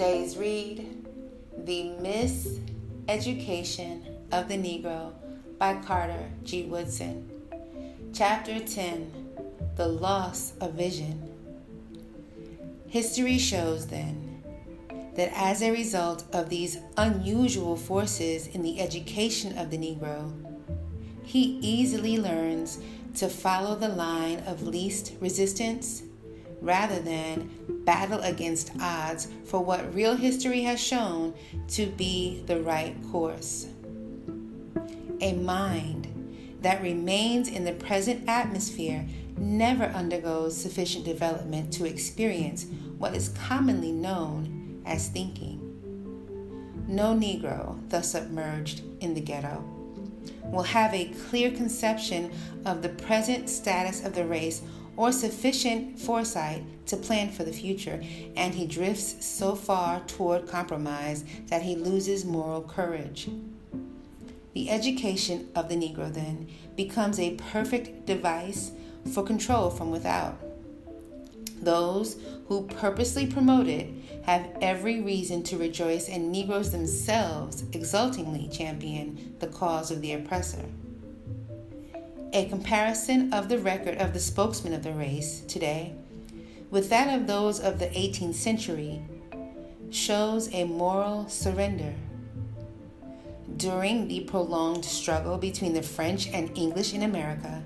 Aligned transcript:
Today's 0.00 0.32
read 0.38 1.04
The 1.66 1.92
Miseducation 2.00 4.16
of 4.32 4.48
the 4.48 4.56
Negro 4.56 5.12
by 5.58 5.74
Carter 5.74 6.30
G. 6.42 6.62
Woodson. 6.62 7.30
Chapter 8.14 8.60
10 8.60 9.12
The 9.76 9.86
Loss 9.86 10.54
of 10.58 10.72
Vision. 10.72 11.28
History 12.88 13.36
shows 13.36 13.88
then 13.88 14.42
that 15.16 15.32
as 15.34 15.60
a 15.60 15.70
result 15.70 16.24
of 16.32 16.48
these 16.48 16.78
unusual 16.96 17.76
forces 17.76 18.46
in 18.46 18.62
the 18.62 18.80
education 18.80 19.58
of 19.58 19.70
the 19.70 19.76
Negro, 19.76 20.32
he 21.24 21.58
easily 21.60 22.16
learns 22.16 22.78
to 23.16 23.28
follow 23.28 23.76
the 23.76 23.90
line 23.90 24.38
of 24.46 24.66
least 24.66 25.12
resistance 25.20 26.04
rather 26.60 26.98
than 27.00 27.50
battle 27.84 28.20
against 28.20 28.72
odds 28.80 29.28
for 29.44 29.60
what 29.60 29.94
real 29.94 30.16
history 30.16 30.62
has 30.62 30.80
shown 30.80 31.34
to 31.68 31.86
be 31.86 32.42
the 32.46 32.60
right 32.60 32.96
course. 33.10 33.66
A 35.20 35.32
mind 35.34 36.06
that 36.62 36.82
remains 36.82 37.48
in 37.48 37.64
the 37.64 37.72
present 37.72 38.28
atmosphere 38.28 39.06
never 39.38 39.84
undergoes 39.84 40.56
sufficient 40.56 41.04
development 41.04 41.72
to 41.72 41.86
experience 41.86 42.66
what 42.98 43.14
is 43.14 43.30
commonly 43.30 43.92
known 43.92 44.82
as 44.84 45.08
thinking. 45.08 45.58
No 46.86 47.14
Negro, 47.14 47.78
thus 47.88 48.12
submerged 48.12 48.82
in 49.00 49.14
the 49.14 49.20
ghetto, 49.20 49.64
will 50.44 50.62
have 50.62 50.92
a 50.92 51.12
clear 51.28 51.50
conception 51.50 52.30
of 52.66 52.82
the 52.82 52.88
present 52.88 53.48
status 53.48 54.04
of 54.04 54.14
the 54.14 54.24
race 54.24 54.62
or 55.00 55.10
sufficient 55.10 55.98
foresight 55.98 56.62
to 56.84 56.94
plan 56.94 57.30
for 57.30 57.42
the 57.42 57.50
future, 57.50 57.98
and 58.36 58.54
he 58.54 58.66
drifts 58.66 59.24
so 59.24 59.54
far 59.54 60.00
toward 60.00 60.46
compromise 60.46 61.24
that 61.46 61.62
he 61.62 61.74
loses 61.74 62.26
moral 62.26 62.60
courage. 62.60 63.30
The 64.52 64.68
education 64.68 65.48
of 65.56 65.70
the 65.70 65.74
Negro, 65.74 66.12
then, 66.12 66.48
becomes 66.76 67.18
a 67.18 67.34
perfect 67.50 68.04
device 68.04 68.72
for 69.14 69.22
control 69.22 69.70
from 69.70 69.90
without. 69.90 70.38
Those 71.62 72.18
who 72.48 72.66
purposely 72.66 73.26
promote 73.26 73.68
it 73.68 73.88
have 74.24 74.54
every 74.60 75.00
reason 75.00 75.42
to 75.44 75.56
rejoice, 75.56 76.10
and 76.10 76.30
Negroes 76.30 76.72
themselves 76.72 77.64
exultingly 77.72 78.50
champion 78.52 79.34
the 79.38 79.46
cause 79.46 79.90
of 79.90 80.02
the 80.02 80.12
oppressor. 80.12 80.66
A 82.32 82.44
comparison 82.44 83.32
of 83.32 83.48
the 83.48 83.58
record 83.58 83.98
of 83.98 84.12
the 84.12 84.20
spokesman 84.20 84.72
of 84.72 84.84
the 84.84 84.92
race 84.92 85.40
today 85.48 85.94
with 86.70 86.88
that 86.90 87.12
of 87.12 87.26
those 87.26 87.58
of 87.58 87.80
the 87.80 87.86
18th 87.86 88.34
century 88.34 89.02
shows 89.90 90.52
a 90.54 90.62
moral 90.62 91.28
surrender. 91.28 91.92
During 93.56 94.06
the 94.06 94.20
prolonged 94.20 94.84
struggle 94.84 95.38
between 95.38 95.74
the 95.74 95.82
French 95.82 96.28
and 96.28 96.56
English 96.56 96.94
in 96.94 97.02
America, 97.02 97.64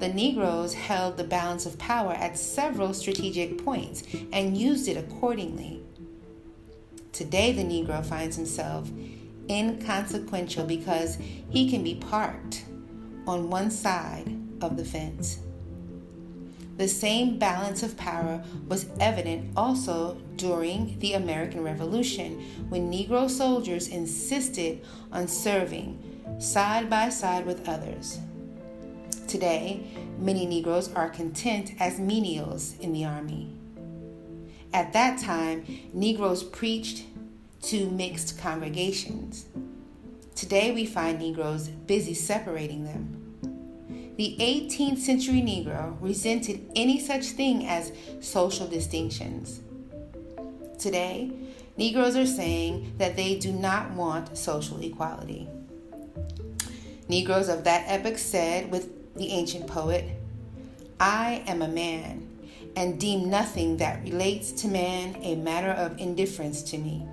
the 0.00 0.08
Negroes 0.08 0.74
held 0.74 1.16
the 1.16 1.22
balance 1.22 1.64
of 1.64 1.78
power 1.78 2.14
at 2.14 2.36
several 2.36 2.92
strategic 2.92 3.64
points 3.64 4.02
and 4.32 4.58
used 4.58 4.88
it 4.88 4.96
accordingly. 4.96 5.80
Today, 7.12 7.52
the 7.52 7.62
Negro 7.62 8.04
finds 8.04 8.34
himself 8.34 8.90
inconsequential 9.48 10.64
because 10.64 11.18
he 11.50 11.70
can 11.70 11.84
be 11.84 11.94
parked 11.94 12.64
on 13.26 13.50
one 13.50 13.70
side 13.70 14.36
of 14.60 14.76
the 14.76 14.84
fence. 14.84 15.40
The 16.76 16.88
same 16.88 17.38
balance 17.38 17.82
of 17.82 17.96
power 17.96 18.42
was 18.66 18.86
evident 19.00 19.52
also 19.54 20.16
during 20.36 20.98
the 21.00 21.12
American 21.12 21.62
Revolution 21.62 22.40
when 22.70 22.90
Negro 22.90 23.28
soldiers 23.28 23.88
insisted 23.88 24.82
on 25.12 25.28
serving 25.28 26.38
side 26.38 26.88
by 26.88 27.10
side 27.10 27.44
with 27.44 27.68
others. 27.68 28.18
Today, 29.28 29.86
many 30.18 30.46
Negroes 30.46 30.92
are 30.94 31.10
content 31.10 31.72
as 31.78 32.00
menials 32.00 32.80
in 32.80 32.92
the 32.94 33.04
Army. 33.04 33.50
At 34.72 34.92
that 34.94 35.20
time, 35.20 35.66
Negroes 35.92 36.42
preached 36.42 37.04
to 37.62 37.90
mixed 37.90 38.38
congregations. 38.38 39.44
Today, 40.34 40.72
we 40.72 40.86
find 40.86 41.18
Negroes 41.18 41.68
busy 41.68 42.14
separating 42.14 42.84
them. 42.84 43.20
The 44.16 44.36
18th 44.38 44.98
century 44.98 45.40
Negro 45.40 45.96
resented 46.00 46.70
any 46.76 47.00
such 47.00 47.26
thing 47.26 47.66
as 47.66 47.92
social 48.20 48.66
distinctions. 48.66 49.60
Today, 50.78 51.32
Negroes 51.76 52.16
are 52.16 52.26
saying 52.26 52.94
that 52.98 53.16
they 53.16 53.38
do 53.38 53.52
not 53.52 53.92
want 53.92 54.36
social 54.36 54.80
equality. 54.82 55.48
Negroes 57.08 57.48
of 57.48 57.64
that 57.64 57.84
epoch 57.88 58.18
said 58.18 58.70
with 58.70 59.16
the 59.16 59.30
ancient 59.30 59.66
poet, 59.66 60.04
I 61.00 61.42
am 61.46 61.62
a 61.62 61.68
man, 61.68 62.28
and 62.76 63.00
deem 63.00 63.30
nothing 63.30 63.78
that 63.78 64.02
relates 64.02 64.52
to 64.52 64.68
man 64.68 65.16
a 65.22 65.34
matter 65.34 65.70
of 65.70 65.98
indifference 65.98 66.62
to 66.64 66.78
me. 66.78 67.06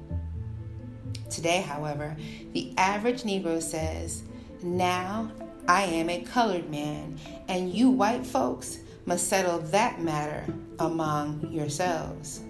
Today, 1.29 1.61
however, 1.61 2.15
the 2.53 2.73
average 2.77 3.23
Negro 3.23 3.61
says, 3.61 4.23
Now 4.61 5.31
I 5.67 5.83
am 5.83 6.09
a 6.09 6.21
colored 6.21 6.69
man, 6.69 7.19
and 7.47 7.73
you 7.73 7.89
white 7.89 8.25
folks 8.25 8.79
must 9.05 9.27
settle 9.27 9.59
that 9.59 10.01
matter 10.01 10.45
among 10.79 11.47
yourselves. 11.51 12.41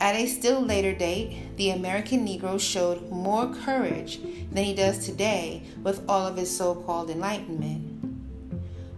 At 0.00 0.16
a 0.16 0.26
still 0.26 0.60
later 0.62 0.94
date, 0.94 1.56
the 1.56 1.70
American 1.70 2.26
Negro 2.26 2.58
showed 2.58 3.10
more 3.10 3.52
courage 3.52 4.18
than 4.50 4.64
he 4.64 4.74
does 4.74 5.04
today 5.04 5.62
with 5.82 6.02
all 6.08 6.26
of 6.26 6.38
his 6.38 6.56
so 6.56 6.74
called 6.74 7.10
enlightenment. 7.10 7.86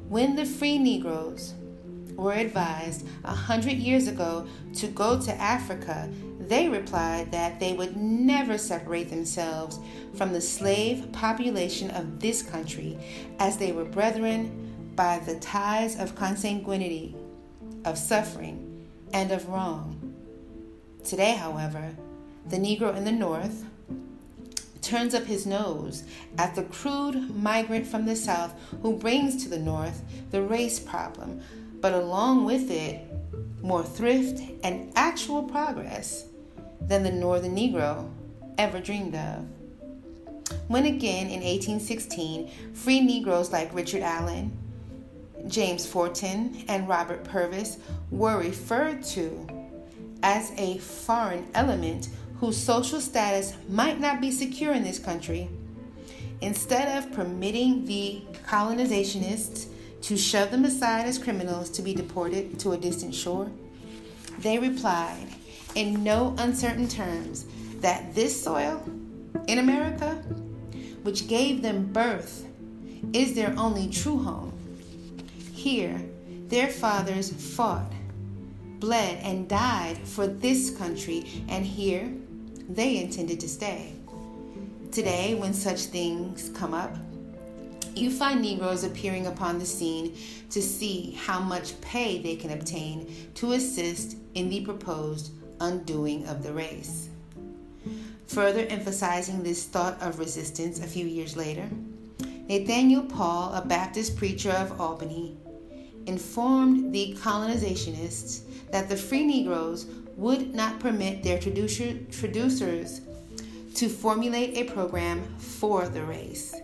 When 0.09 0.37
the 0.37 0.45
free 0.45 0.79
Negroes 0.79 1.55
were 2.15 2.35
advised 2.35 3.07
a 3.25 3.35
hundred 3.35 3.79
years 3.79 4.07
ago 4.07 4.47
to 4.75 4.87
go 4.87 5.21
to 5.21 5.35
Africa, 5.35 6.09
they 6.53 6.69
replied 6.69 7.33
that 7.33 7.59
they 7.59 7.73
would 7.73 7.97
never 7.97 8.59
separate 8.59 9.09
themselves 9.09 9.81
from 10.13 10.35
the 10.35 10.41
slave 10.41 11.11
population 11.11 11.91
of 11.93 12.21
this 12.21 12.43
country, 12.43 12.99
as 13.39 13.57
they 13.57 13.73
were 13.73 13.87
brethren 13.87 14.93
by 14.95 15.19
the 15.21 15.41
ties 15.41 15.99
of 15.99 16.15
consanguinity, 16.15 17.15
of 17.87 17.97
suffering, 17.97 18.87
and 19.15 19.33
of 19.33 19.49
wrong. 19.49 20.15
Today, 21.03 21.33
however, 21.33 21.97
the 22.51 22.59
Negro 22.59 22.95
in 22.95 23.07
the 23.07 23.13
North 23.13 23.65
turns 24.83 25.15
up 25.15 25.25
his 25.25 25.47
nose 25.47 26.05
at 26.37 26.55
the 26.55 26.65
crude 26.65 27.35
migrant 27.35 27.87
from 27.87 28.05
the 28.05 28.15
South 28.15 28.53
who 28.83 28.99
brings 28.99 29.43
to 29.43 29.49
the 29.49 29.59
North 29.59 30.03
the 30.31 30.43
race 30.43 30.79
problem, 30.79 31.41
but 31.81 31.95
along 31.95 32.45
with 32.45 32.71
it, 32.71 33.01
more 33.63 33.83
thrift 33.83 34.43
and 34.63 34.93
actual 34.97 35.45
progress 35.45 36.27
than 36.89 37.03
the 37.03 37.11
Northern 37.11 37.57
Negro 37.57 38.11
ever 38.59 38.81
dreamed 38.81 39.15
of. 39.15 39.47
When 40.69 40.87
again 40.87 41.29
in 41.29 41.41
1816, 41.41 42.75
free 42.75 43.01
Negroes 43.01 43.53
like 43.53 43.75
Richard 43.75 44.03
Allen, 44.03 44.57
James 45.49 45.87
Forten, 45.87 46.65
and 46.69 46.89
Robert 46.89 47.25
Purvis 47.25 47.79
were 48.11 48.39
referred 48.39 49.03
to 49.05 49.47
as 50.23 50.53
a 50.57 50.79
foreign 50.79 51.49
element 51.55 52.09
whose 52.39 52.57
social 52.57 53.01
status 53.01 53.55
might 53.69 54.01
not 54.01 54.21
be 54.21 54.31
secure 54.31 54.73
in 54.73 54.83
this 54.83 54.99
country, 54.99 55.49
instead 56.41 56.99
of 56.99 57.13
permitting 57.13 57.85
the 57.85 58.23
colonizationists 58.49 59.69
to 60.03 60.17
shove 60.17 60.51
them 60.51 60.65
aside 60.65 61.07
as 61.07 61.19
criminals 61.19 61.71
to 61.71 61.83
be 61.83 61.95
deported 61.95 62.59
to 62.59 62.73
a 62.73 62.77
distant 62.77 63.15
shore, 63.15 63.51
they 64.39 64.59
replied 64.59 65.29
in 65.75 66.03
no 66.05 66.35
uncertain 66.39 66.89
terms 66.89 67.47
that 67.81 68.15
this 68.15 68.43
soil 68.43 68.83
in 69.47 69.59
America, 69.59 70.15
which 71.03 71.29
gave 71.29 71.63
them 71.63 71.93
birth, 71.93 72.47
is 73.13 73.35
their 73.35 73.55
only 73.59 73.89
true 73.89 74.19
home. 74.19 74.53
Here, 75.53 76.01
their 76.49 76.69
fathers 76.69 77.33
fought, 77.55 77.93
bled, 78.79 79.19
and 79.23 79.49
died 79.49 79.99
for 79.99 80.27
this 80.27 80.71
country, 80.77 81.45
and 81.49 81.65
here 81.65 82.13
they 82.69 82.99
intended 83.03 83.41
to 83.41 83.49
stay. 83.49 83.95
Today, 84.93 85.35
when 85.35 85.55
such 85.55 85.81
things 85.81 86.51
come 86.55 86.75
up, 86.75 86.97
you 87.95 88.11
find 88.11 88.41
Negroes 88.41 88.85
appearing 88.85 89.27
upon 89.27 89.59
the 89.59 89.67
scene 89.67 90.17
to 90.51 90.63
see 90.63 91.13
how 91.13 91.41
much 91.41 91.79
pay 91.81 92.19
they 92.19 92.37
can 92.37 92.53
obtain 92.53 93.15
to 93.35 93.53
assist 93.53 94.17
in 94.35 94.49
the 94.49 94.63
proposed 94.63 95.33
undoing 95.61 96.27
of 96.27 96.43
the 96.43 96.53
race. 96.53 97.09
Further 98.27 98.67
emphasizing 98.69 99.43
this 99.43 99.65
thought 99.65 100.01
of 100.01 100.19
resistance 100.19 100.81
a 100.81 100.87
few 100.87 101.07
years 101.07 101.37
later, 101.37 101.69
Nathaniel 102.49 103.03
Paul, 103.03 103.55
a 103.55 103.65
Baptist 103.65 104.17
preacher 104.17 104.51
of 104.51 104.81
Albany, 104.81 105.37
informed 106.07 106.95
the 106.95 107.17
colonizationists 107.21 108.43
that 108.71 108.89
the 108.89 108.97
free 108.97 109.25
Negroes 109.25 109.87
would 110.17 110.55
not 110.55 110.81
permit 110.81 111.23
their 111.23 111.39
traducers 111.39 113.01
to 113.75 113.89
formulate 113.89 114.57
a 114.57 114.65
program 114.65 115.23
for 115.39 115.89
the 115.89 116.03
race. 116.03 116.55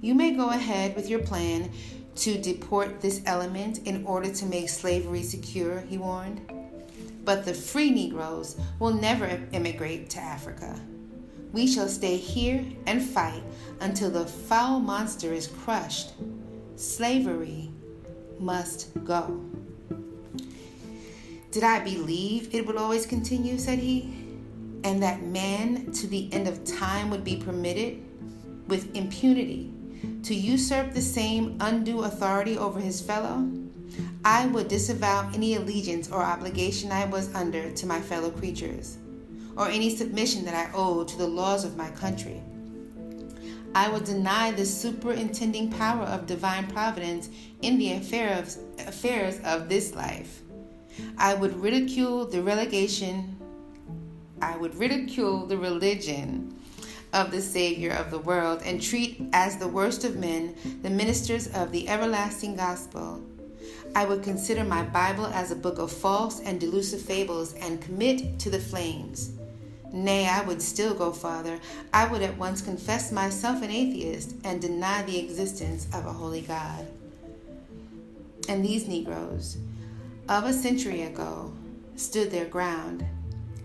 You 0.00 0.14
may 0.14 0.32
go 0.32 0.50
ahead 0.50 0.96
with 0.96 1.08
your 1.08 1.20
plan 1.20 1.70
to 2.16 2.40
deport 2.40 3.00
this 3.00 3.22
element 3.26 3.78
in 3.86 4.04
order 4.04 4.32
to 4.32 4.46
make 4.46 4.68
slavery 4.68 5.22
secure, 5.22 5.80
he 5.80 5.98
warned. 5.98 6.40
But 7.24 7.44
the 7.44 7.54
free 7.54 7.90
Negroes 7.90 8.56
will 8.78 8.94
never 8.94 9.40
immigrate 9.52 10.10
to 10.10 10.20
Africa. 10.20 10.78
We 11.52 11.66
shall 11.66 11.88
stay 11.88 12.16
here 12.16 12.64
and 12.86 13.02
fight 13.02 13.42
until 13.80 14.10
the 14.10 14.24
foul 14.24 14.80
monster 14.80 15.32
is 15.32 15.48
crushed. 15.48 16.12
Slavery 16.76 17.70
must 18.38 18.90
go. 19.04 19.44
Did 21.50 21.64
I 21.64 21.80
believe 21.80 22.54
it 22.54 22.66
would 22.66 22.76
always 22.76 23.06
continue, 23.06 23.58
said 23.58 23.80
he, 23.80 24.14
and 24.84 25.02
that 25.02 25.22
man 25.22 25.90
to 25.92 26.06
the 26.06 26.32
end 26.32 26.46
of 26.46 26.64
time 26.64 27.10
would 27.10 27.24
be 27.24 27.36
permitted 27.36 28.00
with 28.68 28.94
impunity 28.94 29.72
to 30.22 30.34
usurp 30.34 30.94
the 30.94 31.02
same 31.02 31.56
undue 31.60 32.04
authority 32.04 32.56
over 32.56 32.78
his 32.78 33.00
fellow? 33.00 33.48
I 34.24 34.46
would 34.46 34.68
disavow 34.68 35.30
any 35.34 35.54
allegiance 35.54 36.10
or 36.10 36.22
obligation 36.22 36.92
I 36.92 37.06
was 37.06 37.34
under 37.34 37.70
to 37.70 37.86
my 37.86 38.00
fellow 38.00 38.30
creatures, 38.30 38.98
or 39.56 39.68
any 39.68 39.94
submission 39.94 40.44
that 40.44 40.54
I 40.54 40.70
owed 40.74 41.08
to 41.08 41.18
the 41.18 41.26
laws 41.26 41.64
of 41.64 41.76
my 41.76 41.90
country. 41.90 42.42
I 43.74 43.88
would 43.88 44.04
deny 44.04 44.50
the 44.50 44.66
superintending 44.66 45.70
power 45.70 46.04
of 46.04 46.26
divine 46.26 46.66
providence 46.66 47.30
in 47.62 47.78
the 47.78 47.92
affairs 47.92 48.58
of 49.44 49.68
this 49.68 49.94
life 49.94 50.42
I 51.18 51.34
would 51.34 51.56
ridicule 51.56 52.26
the 52.26 52.42
relegation, 52.42 53.36
I 54.42 54.56
would 54.56 54.74
ridicule 54.74 55.46
the 55.46 55.56
religion 55.56 56.56
of 57.12 57.30
the 57.30 57.42
Savior 57.42 57.92
of 57.92 58.10
the 58.10 58.18
world 58.18 58.62
and 58.64 58.80
treat 58.80 59.20
as 59.32 59.56
the 59.56 59.68
worst 59.68 60.04
of 60.04 60.16
men 60.16 60.54
the 60.82 60.90
ministers 60.90 61.48
of 61.48 61.72
the 61.72 61.88
everlasting 61.88 62.56
gospel. 62.56 63.22
I 63.94 64.04
would 64.04 64.22
consider 64.22 64.64
my 64.64 64.82
Bible 64.84 65.26
as 65.26 65.50
a 65.50 65.56
book 65.56 65.78
of 65.78 65.90
false 65.90 66.40
and 66.40 66.60
delusive 66.60 67.00
fables 67.00 67.54
and 67.54 67.80
commit 67.80 68.38
to 68.38 68.50
the 68.50 68.60
flames. 68.60 69.32
Nay, 69.92 70.28
I 70.28 70.42
would 70.42 70.62
still 70.62 70.94
go 70.94 71.12
farther. 71.12 71.58
I 71.92 72.06
would 72.06 72.22
at 72.22 72.38
once 72.38 72.62
confess 72.62 73.10
myself 73.10 73.62
an 73.62 73.70
atheist 73.70 74.36
and 74.44 74.60
deny 74.60 75.02
the 75.02 75.18
existence 75.18 75.88
of 75.92 76.06
a 76.06 76.12
holy 76.12 76.42
God. 76.42 76.86
And 78.48 78.64
these 78.64 78.86
Negroes, 78.86 79.58
of 80.28 80.44
a 80.44 80.52
century 80.52 81.02
ago 81.02 81.52
stood 81.96 82.30
their 82.30 82.44
ground 82.44 83.04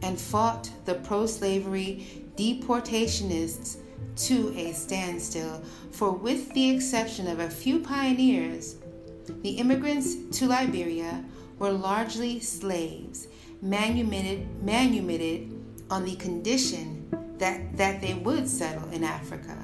and 0.01 0.19
fought 0.19 0.69
the 0.85 0.95
pro 0.95 1.27
slavery 1.27 2.25
deportationists 2.35 3.77
to 4.15 4.53
a 4.57 4.71
standstill, 4.71 5.61
for 5.91 6.11
with 6.11 6.51
the 6.53 6.71
exception 6.71 7.27
of 7.27 7.39
a 7.39 7.49
few 7.49 7.79
pioneers, 7.79 8.75
the 9.41 9.51
immigrants 9.51 10.15
to 10.39 10.47
Liberia 10.47 11.23
were 11.59 11.71
largely 11.71 12.39
slaves, 12.39 13.27
manumitted, 13.61 14.63
manumitted 14.63 15.51
on 15.89 16.05
the 16.05 16.15
condition 16.15 17.07
that, 17.37 17.77
that 17.77 18.01
they 18.01 18.13
would 18.13 18.47
settle 18.47 18.89
in 18.89 19.03
Africa. 19.03 19.57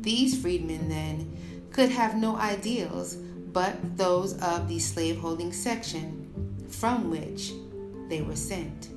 These 0.00 0.40
freedmen, 0.40 0.88
then, 0.88 1.36
could 1.70 1.90
have 1.90 2.16
no 2.16 2.36
ideals 2.36 3.16
but 3.52 3.96
those 3.96 4.40
of 4.42 4.68
the 4.68 4.78
slaveholding 4.78 5.52
section 5.52 6.28
from 6.68 7.10
which 7.10 7.52
they 8.08 8.22
were 8.22 8.36
sent. 8.36 8.88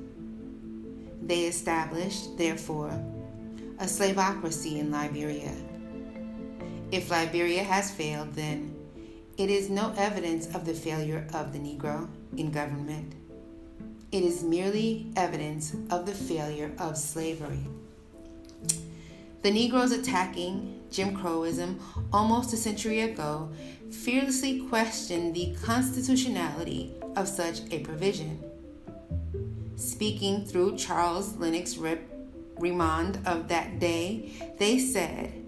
They 1.22 1.42
established, 1.42 2.38
therefore, 2.38 2.92
a 3.80 3.86
slavocracy 3.86 4.80
in 4.80 4.92
Liberia. 4.92 5.54
If 6.92 7.10
Liberia 7.10 7.64
has 7.64 7.92
failed, 7.92 8.34
then 8.34 8.75
it 9.38 9.50
is 9.50 9.70
no 9.70 9.94
evidence 9.98 10.48
of 10.56 10.66
the 10.66 10.74
failure 10.74 11.28
of 11.34 11.52
the 11.52 11.60
Negro 11.60 12.08
in 12.38 12.52
government. 12.52 13.14
It 14.12 14.24
is 14.24 14.44
merely 14.44 15.12
evidence 15.16 15.76
of 15.90 16.06
the 16.06 16.14
failure 16.14 16.72
of 16.80 16.98
slavery. 16.98 17.68
The 19.42 19.52
Negroes 19.52 19.92
attacking 19.92 20.82
Jim 20.90 21.16
Crowism 21.16 21.80
almost 22.14 22.54
a 22.54 22.58
century 22.58 23.02
ago 23.02 23.52
fearlessly 23.92 24.62
questioned 24.68 25.36
the 25.36 25.56
constitutionality 25.62 26.94
of 27.16 27.28
such 27.28 27.60
a 27.72 27.80
provision. 27.80 28.42
Speaking 29.76 30.46
through 30.46 30.78
Charles 30.78 31.36
Lennox 31.36 31.76
Remond 31.76 33.28
of 33.28 33.50
that 33.50 33.80
day, 33.80 34.32
they 34.58 34.80
said, 34.80 35.45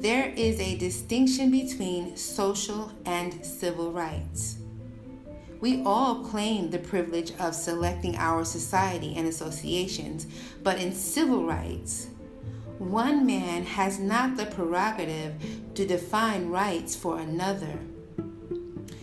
There 0.00 0.32
is 0.36 0.60
a 0.60 0.76
distinction 0.76 1.50
between 1.50 2.16
social 2.16 2.92
and 3.04 3.44
civil 3.44 3.90
rights. 3.90 4.58
We 5.60 5.82
all 5.82 6.22
claim 6.22 6.70
the 6.70 6.78
privilege 6.78 7.32
of 7.40 7.56
selecting 7.56 8.14
our 8.14 8.44
society 8.44 9.16
and 9.16 9.26
associations, 9.26 10.28
but 10.62 10.78
in 10.78 10.92
civil 10.92 11.44
rights, 11.44 12.10
one 12.78 13.26
man 13.26 13.64
has 13.64 13.98
not 13.98 14.36
the 14.36 14.46
prerogative 14.46 15.34
to 15.74 15.84
define 15.84 16.48
rights 16.48 16.94
for 16.94 17.18
another. 17.18 17.80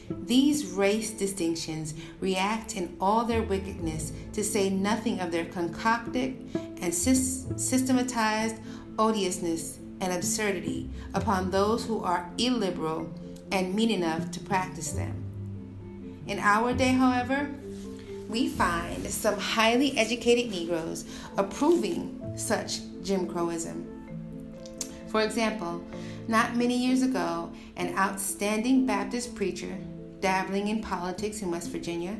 These 0.09 0.67
race 0.67 1.11
distinctions 1.11 1.93
react 2.21 2.77
in 2.77 2.95
all 3.01 3.25
their 3.25 3.43
wickedness, 3.43 4.13
to 4.31 4.45
say 4.45 4.69
nothing 4.69 5.19
of 5.19 5.33
their 5.33 5.43
concocted 5.43 6.49
and 6.79 6.93
systematized 6.93 8.55
odiousness 8.97 9.79
and 10.01 10.13
absurdity 10.13 10.89
upon 11.13 11.51
those 11.51 11.85
who 11.85 12.03
are 12.03 12.29
illiberal 12.37 13.09
and 13.51 13.73
mean 13.73 13.91
enough 13.91 14.31
to 14.31 14.39
practice 14.39 14.91
them. 14.91 15.23
In 16.27 16.39
our 16.39 16.73
day, 16.73 16.91
however, 16.91 17.49
we 18.27 18.49
find 18.49 19.05
some 19.07 19.37
highly 19.37 19.97
educated 19.97 20.51
Negroes 20.51 21.05
approving 21.37 22.33
such 22.35 22.79
Jim 23.03 23.27
Crowism. 23.27 23.85
For 25.07 25.21
example, 25.21 25.83
not 26.27 26.55
many 26.55 26.75
years 26.75 27.03
ago, 27.03 27.51
an 27.75 27.95
outstanding 27.97 28.85
Baptist 28.85 29.35
preacher 29.35 29.77
dabbling 30.19 30.69
in 30.69 30.81
politics 30.81 31.41
in 31.41 31.51
West 31.51 31.69
Virginia 31.69 32.17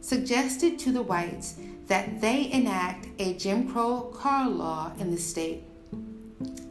suggested 0.00 0.78
to 0.78 0.92
the 0.92 1.02
whites 1.02 1.56
that 1.88 2.20
they 2.20 2.50
enact 2.52 3.08
a 3.18 3.34
Jim 3.34 3.68
Crow 3.68 4.12
car 4.14 4.48
law 4.48 4.92
in 5.00 5.10
the 5.10 5.20
state, 5.20 5.64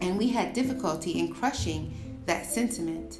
and 0.05 0.17
we 0.17 0.29
had 0.29 0.53
difficulty 0.53 1.19
in 1.19 1.33
crushing 1.33 2.21
that 2.27 2.45
sentiment. 2.45 3.19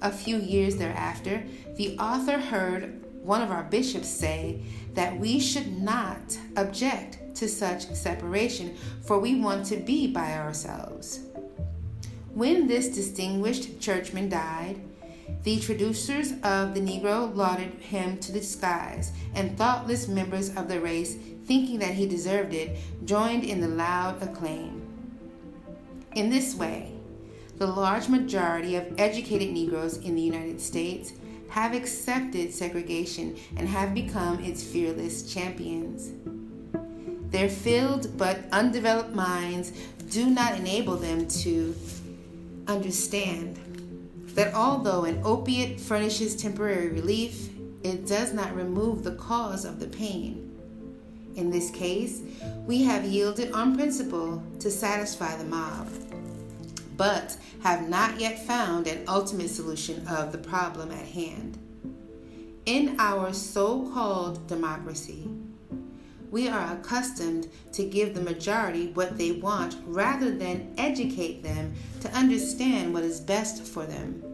A 0.00 0.10
few 0.10 0.38
years 0.38 0.76
thereafter, 0.76 1.44
the 1.76 1.96
author 1.98 2.38
heard 2.38 3.04
one 3.22 3.42
of 3.42 3.50
our 3.50 3.64
bishops 3.64 4.08
say 4.08 4.62
that 4.94 5.18
we 5.18 5.38
should 5.38 5.80
not 5.80 6.38
object 6.56 7.36
to 7.36 7.48
such 7.48 7.86
separation, 7.94 8.74
for 9.02 9.18
we 9.18 9.40
want 9.40 9.66
to 9.66 9.76
be 9.76 10.06
by 10.06 10.38
ourselves. 10.38 11.20
When 12.34 12.66
this 12.66 12.88
distinguished 12.88 13.78
churchman 13.78 14.28
died, 14.28 14.80
the 15.44 15.60
traducers 15.60 16.32
of 16.42 16.74
the 16.74 16.80
Negro 16.80 17.34
lauded 17.34 17.74
him 17.74 18.18
to 18.18 18.32
the 18.32 18.42
skies, 18.42 19.12
and 19.34 19.56
thoughtless 19.56 20.08
members 20.08 20.48
of 20.56 20.68
the 20.68 20.80
race, 20.80 21.14
thinking 21.44 21.78
that 21.80 21.94
he 21.94 22.06
deserved 22.06 22.54
it, 22.54 22.76
joined 23.04 23.44
in 23.44 23.60
the 23.60 23.68
loud 23.68 24.20
acclaim. 24.22 24.81
In 26.14 26.28
this 26.28 26.54
way, 26.54 26.92
the 27.56 27.66
large 27.66 28.08
majority 28.08 28.76
of 28.76 28.92
educated 28.98 29.50
Negroes 29.50 29.96
in 29.96 30.14
the 30.14 30.20
United 30.20 30.60
States 30.60 31.14
have 31.48 31.74
accepted 31.74 32.52
segregation 32.52 33.36
and 33.56 33.66
have 33.66 33.94
become 33.94 34.42
its 34.44 34.62
fearless 34.62 35.32
champions. 35.32 36.12
Their 37.30 37.48
filled 37.48 38.18
but 38.18 38.40
undeveloped 38.52 39.14
minds 39.14 39.72
do 40.10 40.28
not 40.28 40.58
enable 40.58 40.96
them 40.96 41.26
to 41.28 41.74
understand 42.68 43.58
that 44.34 44.52
although 44.52 45.04
an 45.04 45.20
opiate 45.24 45.80
furnishes 45.80 46.36
temporary 46.36 46.88
relief, 46.88 47.48
it 47.82 48.06
does 48.06 48.34
not 48.34 48.54
remove 48.54 49.02
the 49.02 49.14
cause 49.14 49.64
of 49.64 49.80
the 49.80 49.88
pain. 49.88 50.51
In 51.36 51.50
this 51.50 51.70
case, 51.70 52.20
we 52.66 52.82
have 52.82 53.04
yielded 53.04 53.52
on 53.52 53.74
principle 53.74 54.42
to 54.60 54.70
satisfy 54.70 55.36
the 55.36 55.44
mob, 55.44 55.88
but 56.96 57.36
have 57.62 57.88
not 57.88 58.20
yet 58.20 58.46
found 58.46 58.86
an 58.86 59.04
ultimate 59.08 59.50
solution 59.50 60.06
of 60.06 60.32
the 60.32 60.38
problem 60.38 60.90
at 60.90 61.06
hand. 61.06 61.58
In 62.66 62.96
our 62.98 63.32
so 63.32 63.90
called 63.92 64.46
democracy, 64.46 65.28
we 66.30 66.48
are 66.48 66.72
accustomed 66.74 67.48
to 67.72 67.84
give 67.84 68.14
the 68.14 68.20
majority 68.20 68.88
what 68.92 69.18
they 69.18 69.32
want 69.32 69.76
rather 69.84 70.30
than 70.30 70.72
educate 70.78 71.42
them 71.42 71.74
to 72.00 72.10
understand 72.12 72.94
what 72.94 73.02
is 73.02 73.20
best 73.20 73.62
for 73.62 73.84
them. 73.84 74.31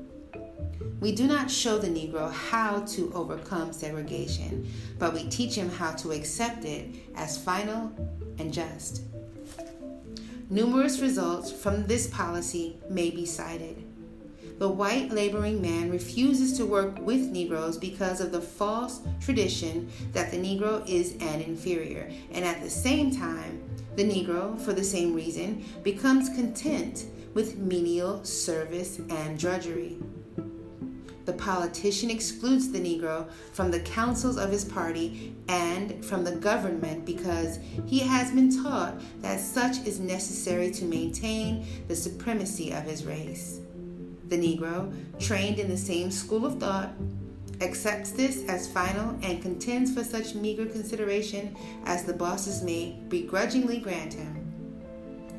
We 1.00 1.12
do 1.12 1.28
not 1.28 1.48
show 1.48 1.78
the 1.78 1.86
Negro 1.86 2.32
how 2.32 2.80
to 2.80 3.12
overcome 3.14 3.72
segregation, 3.72 4.68
but 4.98 5.14
we 5.14 5.28
teach 5.28 5.54
him 5.54 5.70
how 5.70 5.92
to 5.92 6.10
accept 6.10 6.64
it 6.64 6.92
as 7.14 7.38
final 7.38 7.92
and 8.38 8.52
just. 8.52 9.02
Numerous 10.50 10.98
results 10.98 11.52
from 11.52 11.86
this 11.86 12.08
policy 12.08 12.78
may 12.90 13.10
be 13.10 13.24
cited. 13.24 13.84
The 14.58 14.68
white 14.68 15.12
laboring 15.12 15.62
man 15.62 15.88
refuses 15.88 16.56
to 16.58 16.66
work 16.66 16.98
with 16.98 17.30
Negroes 17.30 17.78
because 17.78 18.20
of 18.20 18.32
the 18.32 18.40
false 18.40 19.00
tradition 19.20 19.88
that 20.12 20.32
the 20.32 20.36
Negro 20.36 20.84
is 20.88 21.12
an 21.20 21.42
inferior, 21.42 22.10
and 22.32 22.44
at 22.44 22.60
the 22.60 22.70
same 22.70 23.14
time, 23.14 23.62
the 23.94 24.02
Negro, 24.02 24.60
for 24.60 24.72
the 24.72 24.82
same 24.82 25.14
reason, 25.14 25.64
becomes 25.84 26.28
content 26.30 27.04
with 27.34 27.58
menial 27.58 28.24
service 28.24 28.98
and 29.10 29.38
drudgery. 29.38 29.96
The 31.28 31.34
politician 31.34 32.08
excludes 32.08 32.72
the 32.72 32.80
Negro 32.80 33.28
from 33.52 33.70
the 33.70 33.80
councils 33.80 34.38
of 34.38 34.50
his 34.50 34.64
party 34.64 35.34
and 35.46 36.02
from 36.02 36.24
the 36.24 36.34
government 36.34 37.04
because 37.04 37.58
he 37.84 37.98
has 37.98 38.30
been 38.30 38.50
taught 38.62 38.98
that 39.20 39.38
such 39.38 39.86
is 39.86 40.00
necessary 40.00 40.70
to 40.70 40.86
maintain 40.86 41.66
the 41.86 41.94
supremacy 41.94 42.72
of 42.72 42.84
his 42.84 43.04
race. 43.04 43.60
The 44.28 44.38
Negro, 44.38 44.90
trained 45.20 45.58
in 45.58 45.68
the 45.68 45.76
same 45.76 46.10
school 46.10 46.46
of 46.46 46.58
thought, 46.58 46.94
accepts 47.60 48.12
this 48.12 48.48
as 48.48 48.72
final 48.72 49.14
and 49.22 49.42
contends 49.42 49.92
for 49.92 50.04
such 50.04 50.34
meager 50.34 50.64
consideration 50.64 51.54
as 51.84 52.04
the 52.04 52.14
bosses 52.14 52.62
may 52.62 52.98
begrudgingly 53.10 53.80
grant 53.80 54.14
him. 54.14 54.34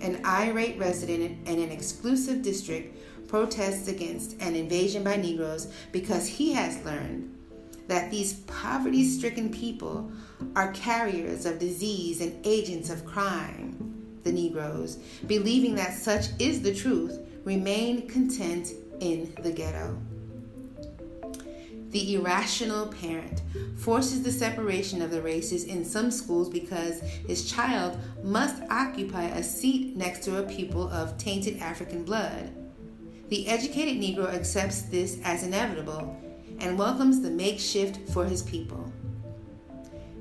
An 0.02 0.24
irate 0.24 0.78
resident 0.78 1.48
in 1.48 1.60
an 1.60 1.72
exclusive 1.72 2.44
district 2.44 2.96
protests 3.30 3.88
against 3.88 4.42
an 4.42 4.56
invasion 4.56 5.04
by 5.04 5.16
Negroes 5.16 5.72
because 5.92 6.28
he 6.28 6.52
has 6.54 6.84
learned 6.84 7.36
that 7.88 8.12
these 8.12 8.34
poverty 8.42 9.04
stricken 9.04 9.50
people 9.50 10.12
are 10.56 10.74
carriers 10.74 11.46
of 11.46 11.60
disease 11.60 12.22
and 12.22 12.46
agents 12.46 12.90
of 12.90 13.06
crime. 13.06 13.76
The 14.24 14.32
Negroes, 14.32 14.98
believing 15.28 15.76
that 15.76 15.94
such 15.94 16.26
is 16.40 16.62
the 16.62 16.74
truth, 16.74 17.20
remain 17.46 18.08
content 18.08 18.74
in 19.00 19.34
the 19.42 19.52
ghetto. 19.52 19.98
The 21.92 22.16
irrational 22.16 22.88
parent 22.88 23.42
forces 23.78 24.22
the 24.22 24.32
separation 24.32 25.02
of 25.02 25.10
the 25.10 25.22
races 25.22 25.64
in 25.64 25.84
some 25.84 26.12
schools 26.12 26.50
because 26.50 27.02
his 27.28 27.50
child 27.50 27.98
must 28.24 28.62
occupy 28.70 29.24
a 29.24 29.42
seat 29.42 29.96
next 29.96 30.24
to 30.24 30.38
a 30.38 30.44
pupil 30.44 30.90
of 30.90 31.18
tainted 31.18 31.58
African 31.60 32.04
blood. 32.04 32.54
The 33.30 33.48
educated 33.48 34.02
Negro 34.02 34.34
accepts 34.34 34.82
this 34.82 35.20
as 35.24 35.44
inevitable 35.44 36.18
and 36.60 36.80
welcomes 36.80 37.22
the 37.22 37.30
makeshift 37.30 38.10
for 38.10 38.26
his 38.26 38.42
people. 38.42 38.92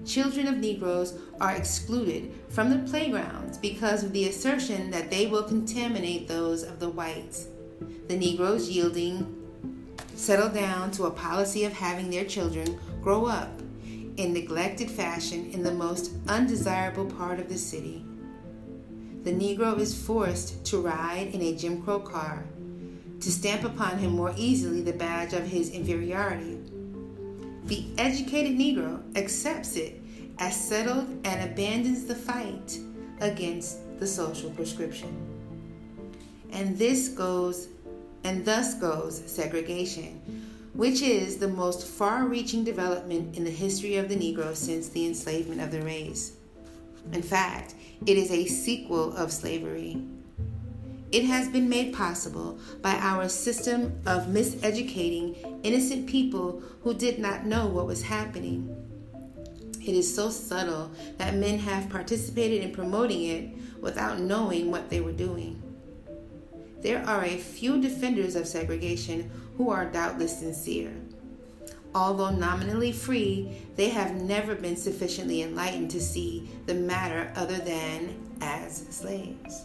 Children 0.05 0.47
of 0.47 0.59
Negroes 0.59 1.19
are 1.41 1.57
excluded 1.57 2.33
from 2.51 2.69
the 2.69 2.87
playgrounds 2.91 3.57
because 3.57 4.05
of 4.05 4.13
the 4.13 4.29
assertion 4.29 4.91
that 4.91 5.11
they 5.11 5.27
will 5.27 5.43
contaminate 5.43 6.29
those 6.29 6.63
of 6.63 6.81
the 6.81 6.91
whites. 6.91 7.49
The 8.09 8.17
Negroes, 8.17 8.69
yielding, 8.69 9.35
settle 10.15 10.51
down 10.51 10.91
to 10.93 11.07
a 11.07 11.11
policy 11.11 11.65
of 11.65 11.73
having 11.73 12.11
their 12.11 12.25
children 12.25 12.79
grow 13.03 13.25
up 13.25 13.59
in 14.19 14.35
neglected 14.35 14.91
fashion 14.91 15.51
in 15.53 15.63
the 15.63 15.73
most 15.73 16.13
undesirable 16.29 17.07
part 17.07 17.41
of 17.41 17.49
the 17.49 17.57
city. 17.57 18.05
The 19.25 19.33
Negro 19.33 19.79
is 19.79 19.99
forced 19.99 20.65
to 20.67 20.81
ride 20.81 21.29
in 21.33 21.41
a 21.41 21.57
Jim 21.57 21.83
Crow 21.83 22.01
car 22.01 22.45
to 23.21 23.33
stamp 23.33 23.65
upon 23.65 23.99
him 23.99 24.13
more 24.13 24.33
easily 24.37 24.81
the 24.81 24.93
badge 24.93 25.33
of 25.33 25.47
his 25.47 25.71
inferiority. 25.71 26.59
The 27.65 27.87
educated 27.99 28.57
Negro 28.57 29.03
accepts 29.17 29.77
it 29.77 30.01
as 30.39 30.57
settled 30.57 31.09
and 31.25 31.51
abandons 31.51 32.05
the 32.05 32.15
fight 32.15 32.79
against 33.21 33.79
the 33.99 34.07
social 34.07 34.51
prescription. 34.51 35.15
And 36.53 36.79
this 36.79 37.09
goes, 37.09 37.69
and 38.25 38.45
thus 38.45 38.75
goes 38.75 39.23
segregation, 39.27 40.21
which 40.75 41.03
is 41.03 41.39
the 41.39 41.49
most 41.49 41.87
far 41.87 42.27
reaching 42.27 42.65
development 42.65 43.37
in 43.37 43.45
the 43.45 43.51
history 43.51 43.97
of 43.97 44.09
the 44.09 44.17
Negro 44.17 44.55
since 44.55 44.89
the 44.89 45.07
enslavement 45.07 45.61
of 45.61 45.73
the 45.73 45.83
race. 45.83 46.33
In 47.13 47.23
fact, 47.23 47.75
it 48.07 48.17
is 48.17 48.31
a 48.31 48.47
sequel 48.47 49.17
of 49.17 49.33
slavery. 49.33 50.01
It 51.11 51.25
has 51.25 51.49
been 51.49 51.71
made 51.71 51.95
possible 51.95 52.59
by 52.83 52.95
our 52.97 53.29
system 53.31 53.99
of 54.05 54.27
miseducating 54.27 55.61
innocent 55.63 56.07
people 56.07 56.63
who 56.83 56.93
did 56.93 57.19
not 57.19 57.47
know 57.47 57.67
what 57.67 57.87
was 57.87 58.03
happening. 58.03 58.75
It 59.81 59.95
is 59.95 60.15
so 60.15 60.29
subtle 60.29 60.91
that 61.17 61.35
men 61.35 61.59
have 61.61 61.89
participated 61.89 62.63
in 62.63 62.73
promoting 62.73 63.25
it 63.25 63.49
without 63.81 64.21
knowing 64.21 64.71
what 64.71 64.91
they 64.91 65.01
were 65.01 65.13
doing. 65.13 65.63
There 66.83 67.03
are 67.07 67.25
a 67.25 67.39
few 67.39 67.81
defenders 67.81 68.37
of 68.37 68.47
segregation 68.47 69.31
who 69.57 69.71
are 69.71 69.91
doubtless 69.91 70.39
sincere. 70.39 70.93
Although 71.95 72.31
nominally 72.31 72.93
free, 72.93 73.57
they 73.77 73.89
have 73.89 74.15
never 74.15 74.55
been 74.55 74.77
sufficiently 74.77 75.43
enlightened 75.43 75.91
to 75.93 76.03
see 76.03 76.51
the 76.67 76.75
matter 76.75 77.33
other 77.35 77.57
than 77.57 78.15
as 78.43 78.87
slaves. 78.91 79.65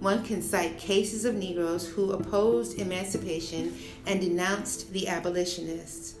One 0.00 0.24
can 0.24 0.40
cite 0.40 0.78
cases 0.78 1.26
of 1.26 1.34
Negroes 1.34 1.86
who 1.86 2.12
opposed 2.12 2.78
emancipation 2.78 3.76
and 4.06 4.20
denounced 4.20 4.92
the 4.92 5.06
abolitionists. 5.06 6.14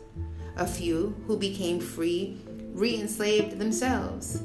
A 0.56 0.66
few 0.66 1.16
who 1.26 1.38
became 1.38 1.80
free 1.80 2.38
re 2.72 2.94
enslaved 2.94 3.58
themselves. 3.58 4.42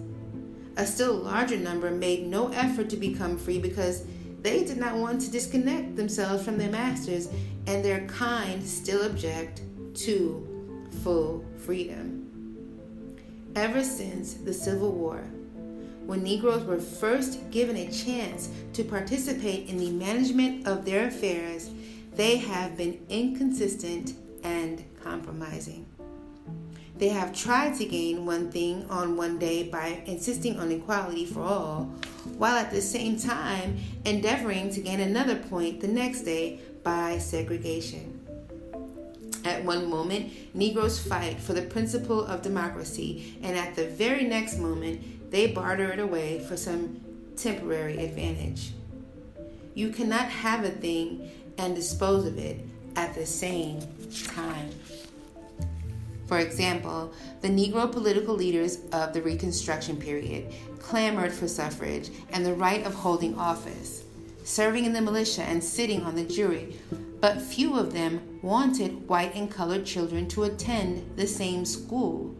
A 0.77 0.85
still 0.85 1.15
larger 1.15 1.57
number 1.57 1.91
made 1.91 2.25
no 2.25 2.47
effort 2.49 2.89
to 2.89 2.97
become 2.97 3.37
free 3.37 3.59
because 3.59 4.05
they 4.41 4.63
did 4.63 4.77
not 4.77 4.95
want 4.95 5.19
to 5.21 5.31
disconnect 5.31 5.95
themselves 5.95 6.43
from 6.45 6.57
their 6.57 6.69
masters, 6.69 7.27
and 7.67 7.83
their 7.83 8.05
kind 8.07 8.63
still 8.63 9.05
object 9.05 9.61
to 9.95 10.47
full 11.03 11.43
freedom. 11.57 12.21
Ever 13.55 13.83
since 13.83 14.35
the 14.35 14.53
Civil 14.53 14.91
War, 14.91 15.23
when 16.05 16.23
Negroes 16.23 16.63
were 16.63 16.79
first 16.79 17.49
given 17.51 17.75
a 17.75 17.91
chance 17.91 18.49
to 18.73 18.83
participate 18.83 19.67
in 19.69 19.77
the 19.77 19.91
management 19.91 20.67
of 20.67 20.85
their 20.85 21.07
affairs, 21.07 21.71
they 22.13 22.37
have 22.37 22.77
been 22.77 23.03
inconsistent 23.09 24.13
and 24.43 24.83
compromising. 25.03 25.85
They 26.97 27.09
have 27.09 27.35
tried 27.35 27.75
to 27.75 27.85
gain 27.85 28.25
one 28.25 28.51
thing 28.51 28.85
on 28.89 29.17
one 29.17 29.37
day 29.37 29.63
by 29.63 30.01
insisting 30.05 30.59
on 30.59 30.71
equality 30.71 31.25
for 31.25 31.41
all, 31.41 31.83
while 32.37 32.55
at 32.55 32.71
the 32.71 32.81
same 32.81 33.17
time 33.17 33.77
endeavoring 34.05 34.69
to 34.71 34.81
gain 34.81 35.01
another 35.01 35.35
point 35.35 35.81
the 35.81 35.87
next 35.87 36.21
day 36.21 36.61
by 36.83 37.17
segregation. 37.17 38.21
At 39.43 39.63
one 39.63 39.89
moment, 39.89 40.55
Negroes 40.55 40.97
fight 40.97 41.39
for 41.39 41.53
the 41.53 41.61
principle 41.63 42.25
of 42.25 42.41
democracy, 42.41 43.37
and 43.43 43.55
at 43.57 43.75
the 43.75 43.85
very 43.87 44.23
next 44.23 44.57
moment, 44.57 45.01
they 45.29 45.47
barter 45.47 45.91
it 45.91 45.99
away 45.99 46.39
for 46.47 46.57
some 46.57 47.01
temporary 47.35 47.97
advantage. 48.03 48.71
You 49.73 49.89
cannot 49.89 50.29
have 50.29 50.63
a 50.63 50.69
thing 50.69 51.29
and 51.57 51.75
dispose 51.75 52.25
of 52.25 52.37
it 52.37 52.65
at 52.95 53.13
the 53.13 53.25
same 53.25 53.81
time. 54.33 54.69
For 56.27 56.39
example, 56.39 57.13
the 57.41 57.49
Negro 57.49 57.91
political 57.91 58.33
leaders 58.33 58.79
of 58.91 59.13
the 59.13 59.21
Reconstruction 59.21 59.97
period 59.97 60.53
clamored 60.79 61.31
for 61.31 61.47
suffrage 61.47 62.09
and 62.31 62.45
the 62.45 62.53
right 62.53 62.85
of 62.85 62.93
holding 62.93 63.37
office, 63.37 64.03
serving 64.43 64.85
in 64.85 64.93
the 64.93 65.01
militia 65.01 65.43
and 65.43 65.63
sitting 65.63 66.01
on 66.01 66.15
the 66.15 66.23
jury, 66.23 66.79
but 67.19 67.41
few 67.41 67.77
of 67.77 67.93
them 67.93 68.39
wanted 68.41 69.07
white 69.07 69.35
and 69.35 69.51
colored 69.51 69.85
children 69.85 70.27
to 70.29 70.43
attend 70.43 71.15
the 71.15 71.27
same 71.27 71.65
school. 71.65 72.35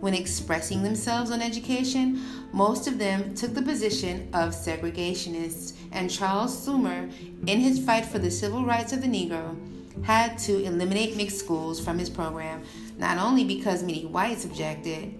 When 0.00 0.14
expressing 0.14 0.82
themselves 0.82 1.32
on 1.32 1.42
education, 1.42 2.22
most 2.52 2.86
of 2.86 2.98
them 2.98 3.34
took 3.34 3.54
the 3.54 3.62
position 3.62 4.28
of 4.32 4.54
segregationists, 4.54 5.72
and 5.90 6.08
Charles 6.08 6.56
Sumner, 6.56 7.08
in 7.46 7.60
his 7.60 7.84
fight 7.84 8.06
for 8.06 8.20
the 8.20 8.30
civil 8.30 8.64
rights 8.64 8.92
of 8.92 9.00
the 9.00 9.08
Negro, 9.08 9.56
had 10.04 10.38
to 10.38 10.62
eliminate 10.62 11.16
mixed 11.16 11.38
schools 11.38 11.80
from 11.80 11.98
his 11.98 12.08
program, 12.08 12.62
not 12.96 13.18
only 13.18 13.44
because 13.44 13.82
many 13.82 14.06
whites 14.06 14.44
objected, 14.44 15.14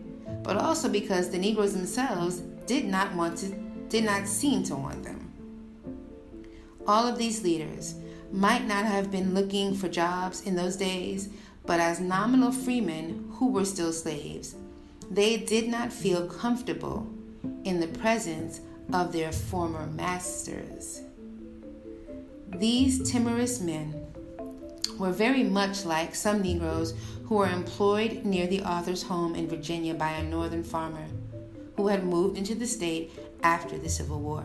but 0.44 0.56
also 0.56 0.88
because 0.88 1.30
the 1.30 1.38
Negroes 1.38 1.72
themselves 1.72 2.40
did 2.66 2.84
not 2.84 3.14
want 3.14 3.38
to 3.38 3.48
did 3.88 4.04
not 4.04 4.28
seem 4.28 4.62
to 4.62 4.76
want 4.76 5.02
them. 5.02 5.32
All 6.86 7.06
of 7.06 7.18
these 7.18 7.42
leaders 7.42 7.94
might 8.30 8.66
not 8.66 8.84
have 8.84 9.10
been 9.10 9.34
looking 9.34 9.74
for 9.74 9.88
jobs 9.88 10.42
in 10.42 10.54
those 10.54 10.76
days, 10.76 11.30
but 11.64 11.80
as 11.80 11.98
nominal 11.98 12.52
freemen 12.52 13.30
who 13.36 13.50
were 13.50 13.64
still 13.64 13.92
slaves, 13.92 14.54
they 15.10 15.36
did 15.36 15.68
not 15.68 15.92
feel 15.92 16.26
comfortable 16.26 17.08
in 17.64 17.80
the 17.80 17.88
presence 17.88 18.60
of 18.92 19.12
their 19.12 19.32
former 19.32 19.86
masters. 19.86 21.02
These 22.56 23.10
timorous 23.10 23.60
men 23.60 24.06
were 24.98 25.12
very 25.12 25.44
much 25.44 25.84
like 25.84 26.14
some 26.14 26.42
Negroes 26.42 26.94
who 27.24 27.36
were 27.36 27.50
employed 27.50 28.24
near 28.24 28.46
the 28.46 28.62
author's 28.62 29.02
home 29.02 29.34
in 29.34 29.48
Virginia 29.48 29.94
by 29.94 30.12
a 30.12 30.24
northern 30.24 30.64
farmer 30.64 31.06
who 31.76 31.88
had 31.88 32.04
moved 32.04 32.36
into 32.36 32.54
the 32.54 32.66
state 32.66 33.12
after 33.42 33.78
the 33.78 33.88
Civil 33.88 34.20
War. 34.20 34.44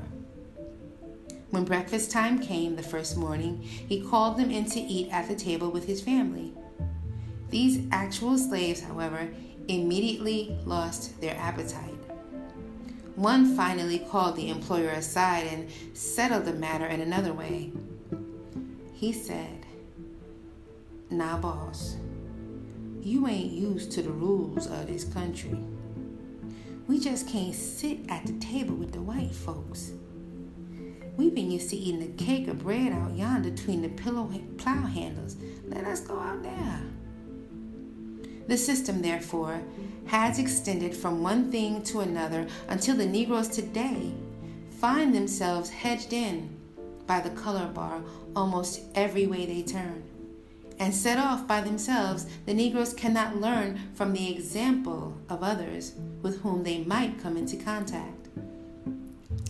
When 1.49 1.65
breakfast 1.65 2.11
time 2.11 2.39
came 2.39 2.75
the 2.75 2.83
first 2.83 3.15
morning, 3.17 3.61
he 3.61 4.01
called 4.01 4.37
them 4.37 4.51
in 4.51 4.65
to 4.71 4.79
eat 4.79 5.11
at 5.11 5.27
the 5.27 5.35
table 5.35 5.71
with 5.71 5.85
his 5.85 6.01
family. 6.01 6.53
These 7.49 7.87
actual 7.91 8.37
slaves, 8.37 8.81
however, 8.81 9.29
immediately 9.67 10.57
lost 10.65 11.19
their 11.21 11.35
appetite. 11.37 11.89
One 13.15 13.55
finally 13.55 13.99
called 13.99 14.35
the 14.35 14.49
employer 14.49 14.89
aside 14.89 15.45
and 15.47 15.69
settled 15.93 16.45
the 16.45 16.53
matter 16.53 16.87
in 16.87 17.01
another 17.01 17.33
way. 17.33 17.71
He 18.93 19.13
said, 19.13 19.65
Now, 21.09 21.37
boss, 21.37 21.97
you 23.01 23.27
ain't 23.27 23.51
used 23.51 23.91
to 23.91 24.01
the 24.01 24.11
rules 24.11 24.65
of 24.67 24.87
this 24.87 25.03
country. 25.03 25.57
We 26.87 26.99
just 26.99 27.27
can't 27.27 27.53
sit 27.53 27.99
at 28.09 28.25
the 28.25 28.33
table 28.39 28.75
with 28.75 28.91
the 28.91 29.01
white 29.01 29.33
folks. 29.33 29.91
We've 31.15 31.35
been 31.35 31.51
used 31.51 31.69
to 31.69 31.75
eating 31.75 32.01
a 32.01 32.23
cake 32.23 32.47
of 32.47 32.63
bread 32.63 32.91
out 32.91 33.15
yonder 33.15 33.51
between 33.51 33.83
the 33.83 33.89
pillow 33.89 34.31
plow 34.57 34.81
handles. 34.81 35.37
Let 35.65 35.85
us 35.85 35.99
go 35.99 36.17
out 36.17 36.41
there. 36.41 36.81
The 38.47 38.57
system, 38.57 39.01
therefore, 39.01 39.61
has 40.07 40.37
extended 40.37 40.95
from 40.95 41.23
one 41.23 41.51
thing 41.51 41.81
to 41.83 42.01
another 42.01 42.47
until 42.67 42.95
the 42.95 43.05
Negroes 43.05 43.47
today 43.47 44.13
find 44.79 45.15
themselves 45.15 45.69
hedged 45.69 46.11
in 46.11 46.57
by 47.07 47.21
the 47.21 47.29
color 47.29 47.67
bar 47.67 48.01
almost 48.35 48.81
every 48.95 49.25
way 49.27 49.45
they 49.45 49.61
turn. 49.61 50.03
And 50.79 50.93
set 50.93 51.17
off 51.17 51.47
by 51.47 51.61
themselves, 51.61 52.25
the 52.45 52.53
Negroes 52.53 52.93
cannot 52.93 53.39
learn 53.39 53.79
from 53.93 54.11
the 54.11 54.31
example 54.31 55.15
of 55.29 55.43
others 55.43 55.93
with 56.21 56.41
whom 56.41 56.63
they 56.63 56.83
might 56.83 57.21
come 57.21 57.37
into 57.37 57.55
contact. 57.55 58.27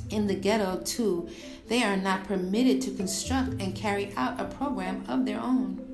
In 0.10 0.28
the 0.28 0.36
ghetto, 0.36 0.82
too, 0.86 1.28
they 1.68 1.82
are 1.82 1.98
not 1.98 2.26
permitted 2.26 2.82
to 2.84 2.92
construct 2.92 3.60
and 3.60 3.74
carry 3.74 4.14
out 4.16 4.40
a 4.40 4.46
program 4.46 5.04
of 5.08 5.26
their 5.26 5.40
own. 5.40 5.93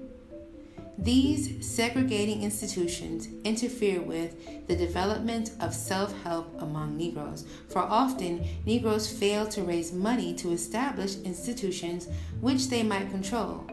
These 1.01 1.65
segregating 1.65 2.43
institutions 2.43 3.29
interfere 3.45 4.01
with 4.01 4.67
the 4.67 4.75
development 4.75 5.51
of 5.61 5.73
self 5.73 6.13
help 6.23 6.61
among 6.61 6.97
Negroes, 6.97 7.45
for 7.69 7.79
often 7.79 8.45
Negroes 8.65 9.09
fail 9.09 9.47
to 9.47 9.63
raise 9.63 9.93
money 9.93 10.33
to 10.33 10.51
establish 10.51 11.15
institutions 11.21 12.09
which 12.41 12.67
they 12.67 12.83
might 12.83 13.11
control, 13.11 13.65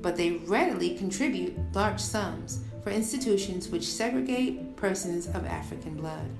but 0.00 0.16
they 0.16 0.34
readily 0.46 0.96
contribute 0.96 1.56
large 1.74 1.98
sums 1.98 2.60
for 2.84 2.90
institutions 2.90 3.70
which 3.70 3.84
segregate 3.84 4.76
persons 4.76 5.26
of 5.26 5.44
African 5.46 5.96
blood. 5.96 6.30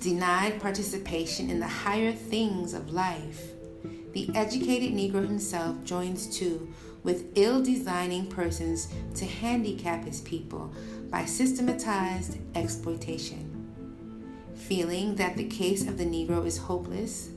Denied 0.00 0.58
participation 0.58 1.50
in 1.50 1.60
the 1.60 1.68
higher 1.68 2.12
things 2.12 2.72
of 2.72 2.94
life, 2.94 3.50
the 4.12 4.30
educated 4.34 4.92
Negro 4.92 5.26
himself 5.26 5.82
joins 5.84 6.26
too 6.26 6.72
with 7.02 7.36
ill 7.36 7.62
designing 7.62 8.26
persons 8.26 8.88
to 9.14 9.24
handicap 9.24 10.04
his 10.04 10.20
people 10.20 10.72
by 11.10 11.24
systematized 11.24 12.38
exploitation. 12.54 13.48
Feeling 14.54 15.16
that 15.16 15.36
the 15.36 15.48
case 15.48 15.88
of 15.88 15.98
the 15.98 16.04
Negro 16.04 16.46
is 16.46 16.58
hopeless, 16.58 17.30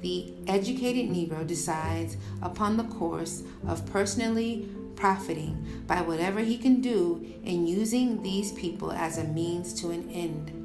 the 0.00 0.32
educated 0.46 1.10
Negro 1.10 1.46
decides 1.46 2.16
upon 2.40 2.76
the 2.76 2.84
course 2.84 3.42
of 3.66 3.84
personally 3.86 4.68
profiting 4.96 5.82
by 5.86 6.00
whatever 6.00 6.40
he 6.40 6.56
can 6.56 6.80
do 6.80 7.26
in 7.44 7.66
using 7.66 8.22
these 8.22 8.52
people 8.52 8.92
as 8.92 9.18
a 9.18 9.24
means 9.24 9.74
to 9.80 9.90
an 9.90 10.08
end. 10.10 10.59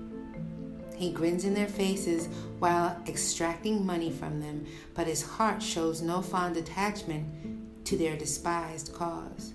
He 0.95 1.11
grins 1.11 1.45
in 1.45 1.53
their 1.53 1.67
faces 1.67 2.27
while 2.59 3.01
extracting 3.07 3.85
money 3.85 4.11
from 4.11 4.39
them, 4.39 4.65
but 4.93 5.07
his 5.07 5.21
heart 5.21 5.61
shows 5.61 6.01
no 6.01 6.21
fond 6.21 6.57
attachment 6.57 7.85
to 7.85 7.97
their 7.97 8.17
despised 8.17 8.93
cause. 8.93 9.53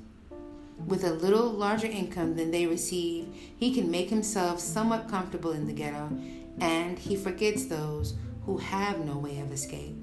With 0.87 1.05
a 1.05 1.13
little 1.13 1.51
larger 1.51 1.87
income 1.87 2.37
than 2.37 2.51
they 2.51 2.67
receive, 2.67 3.29
he 3.57 3.75
can 3.75 3.91
make 3.91 4.11
himself 4.11 4.61
somewhat 4.61 5.09
comfortable 5.09 5.53
in 5.53 5.67
the 5.67 5.73
ghetto, 5.73 6.11
and 6.61 6.99
he 6.99 7.17
forgets 7.17 7.67
those 7.67 8.15
who 8.47 8.59
have 8.59 9.05
no 9.05 9.19
way 9.19 9.41
of 9.41 9.53
escape. 9.53 9.97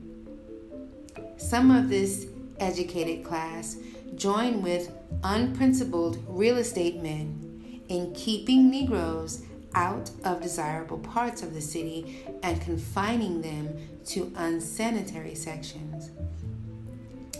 Some 1.38 1.71
of 1.71 1.89
this 1.89 2.28
educated 2.60 3.23
class 3.23 3.78
join 4.15 4.62
with 4.62 4.91
unprincipled 5.23 6.23
real 6.28 6.58
estate 6.58 7.02
men 7.02 7.82
in 7.89 8.13
keeping 8.13 8.69
Negroes 8.69 9.43
out 9.77 10.09
of 10.23 10.41
desirable 10.41 10.97
parts 10.97 11.43
of 11.43 11.53
the 11.53 11.61
city 11.61 12.25
and 12.41 12.59
confining 12.61 13.41
them 13.43 13.77
to 14.03 14.33
unsanitary 14.35 15.35
sections. 15.35 16.09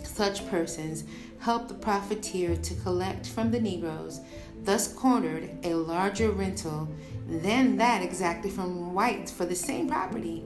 Such 0.04 0.48
persons 0.48 1.04
help 1.40 1.68
the 1.68 1.74
profiteer 1.74 2.56
to 2.56 2.76
collect 2.76 3.26
from 3.28 3.50
the 3.50 3.60
Negroes, 3.60 4.22
thus 4.64 4.94
cornered 4.94 5.50
a 5.64 5.74
larger 5.74 6.30
rental 6.30 6.88
than 7.28 7.76
that 7.78 8.04
exacted 8.04 8.52
from 8.52 8.94
whites 8.94 9.32
for 9.32 9.46
the 9.46 9.56
same 9.56 9.88
property. 9.88 10.44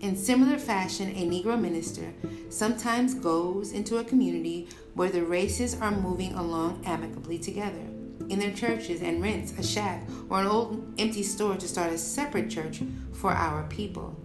In 0.00 0.16
similar 0.16 0.58
fashion, 0.58 1.10
a 1.10 1.26
Negro 1.26 1.60
minister 1.60 2.14
sometimes 2.48 3.12
goes 3.12 3.72
into 3.72 3.98
a 3.98 4.04
community 4.04 4.66
where 4.94 5.10
the 5.10 5.24
races 5.24 5.78
are 5.78 5.90
moving 5.90 6.32
along 6.32 6.82
amicably 6.86 7.38
together 7.38 7.99
in 8.30 8.38
their 8.38 8.52
churches 8.52 9.02
and 9.02 9.22
rents 9.22 9.52
a 9.58 9.62
shack 9.62 10.06
or 10.28 10.40
an 10.40 10.46
old 10.46 10.94
empty 10.98 11.22
store 11.22 11.56
to 11.56 11.68
start 11.68 11.92
a 11.92 11.98
separate 11.98 12.48
church 12.48 12.80
for 13.12 13.32
our 13.32 13.64
people. 13.64 14.16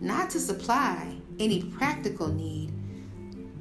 Not 0.00 0.30
to 0.30 0.40
supply 0.40 1.16
any 1.38 1.64
practical 1.64 2.28
need, 2.28 2.72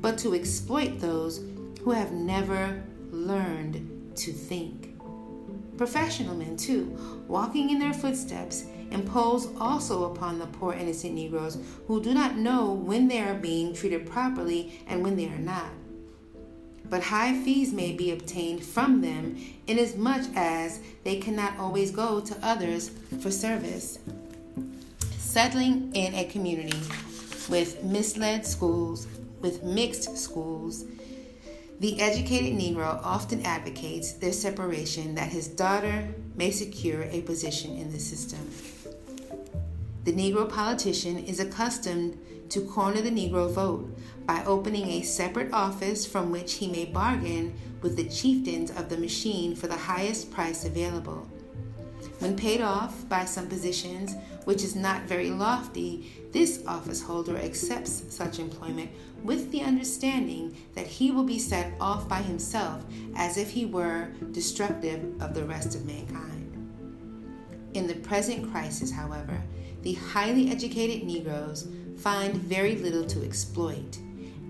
but 0.01 0.17
to 0.19 0.33
exploit 0.35 0.99
those 0.99 1.43
who 1.81 1.91
have 1.91 2.11
never 2.11 2.81
learned 3.11 4.15
to 4.17 4.31
think. 4.31 4.97
Professional 5.77 6.35
men, 6.35 6.55
too, 6.55 6.95
walking 7.27 7.69
in 7.69 7.79
their 7.79 7.93
footsteps, 7.93 8.65
impose 8.91 9.47
also 9.59 10.11
upon 10.11 10.39
the 10.39 10.47
poor 10.47 10.73
innocent 10.73 11.13
Negroes 11.13 11.57
who 11.87 12.01
do 12.01 12.13
not 12.13 12.37
know 12.37 12.73
when 12.73 13.07
they 13.07 13.19
are 13.19 13.35
being 13.35 13.73
treated 13.73 14.09
properly 14.09 14.81
and 14.87 15.03
when 15.03 15.15
they 15.15 15.27
are 15.27 15.37
not. 15.37 15.69
But 16.89 17.03
high 17.03 17.39
fees 17.43 17.71
may 17.71 17.91
be 17.91 18.11
obtained 18.11 18.63
from 18.63 19.01
them 19.01 19.37
inasmuch 19.67 20.25
as 20.35 20.79
they 21.03 21.17
cannot 21.17 21.57
always 21.59 21.91
go 21.91 22.19
to 22.19 22.37
others 22.41 22.89
for 23.21 23.29
service. 23.29 23.99
Settling 25.17 25.93
in 25.93 26.15
a 26.15 26.25
community 26.25 26.79
with 27.49 27.83
misled 27.83 28.45
schools 28.45 29.07
with 29.41 29.63
mixed 29.63 30.17
schools, 30.17 30.85
the 31.79 32.01
educated 32.01 32.59
Negro 32.59 32.99
often 33.03 33.45
advocates 33.45 34.13
their 34.13 34.33
separation 34.33 35.15
that 35.15 35.31
his 35.31 35.47
daughter 35.47 36.07
may 36.35 36.51
secure 36.51 37.03
a 37.03 37.21
position 37.21 37.77
in 37.77 37.91
the 37.91 37.99
system. 37.99 38.39
The 40.03 40.11
Negro 40.11 40.49
politician 40.49 41.17
is 41.19 41.39
accustomed 41.39 42.17
to 42.49 42.61
corner 42.61 43.01
the 43.01 43.09
Negro 43.09 43.51
vote 43.51 43.97
by 44.25 44.43
opening 44.45 44.87
a 44.87 45.01
separate 45.01 45.53
office 45.53 46.05
from 46.05 46.31
which 46.31 46.53
he 46.53 46.67
may 46.67 46.85
bargain 46.85 47.53
with 47.81 47.95
the 47.95 48.09
chieftains 48.09 48.71
of 48.71 48.89
the 48.89 48.97
machine 48.97 49.55
for 49.55 49.67
the 49.67 49.77
highest 49.77 50.31
price 50.31 50.65
available. 50.65 51.27
When 52.19 52.35
paid 52.35 52.61
off 52.61 53.07
by 53.07 53.25
some 53.25 53.47
positions, 53.47 54.15
which 54.45 54.63
is 54.63 54.75
not 54.75 55.03
very 55.03 55.31
lofty, 55.31 56.11
this 56.31 56.63
office 56.67 57.01
holder 57.01 57.37
accepts 57.37 58.03
such 58.09 58.39
employment 58.39 58.89
with 59.23 59.51
the 59.51 59.61
understanding 59.61 60.55
that 60.75 60.87
he 60.87 61.11
will 61.11 61.23
be 61.23 61.39
set 61.39 61.73
off 61.79 62.09
by 62.09 62.21
himself 62.21 62.83
as 63.15 63.37
if 63.37 63.49
he 63.49 63.65
were 63.65 64.09
destructive 64.31 65.21
of 65.21 65.33
the 65.33 65.43
rest 65.43 65.75
of 65.75 65.85
mankind. 65.85 66.45
In 67.73 67.87
the 67.87 67.95
present 67.95 68.51
crisis, 68.51 68.91
however, 68.91 69.41
the 69.81 69.93
highly 69.93 70.51
educated 70.51 71.07
Negroes 71.07 71.67
find 71.99 72.35
very 72.35 72.75
little 72.75 73.05
to 73.05 73.23
exploit, 73.25 73.97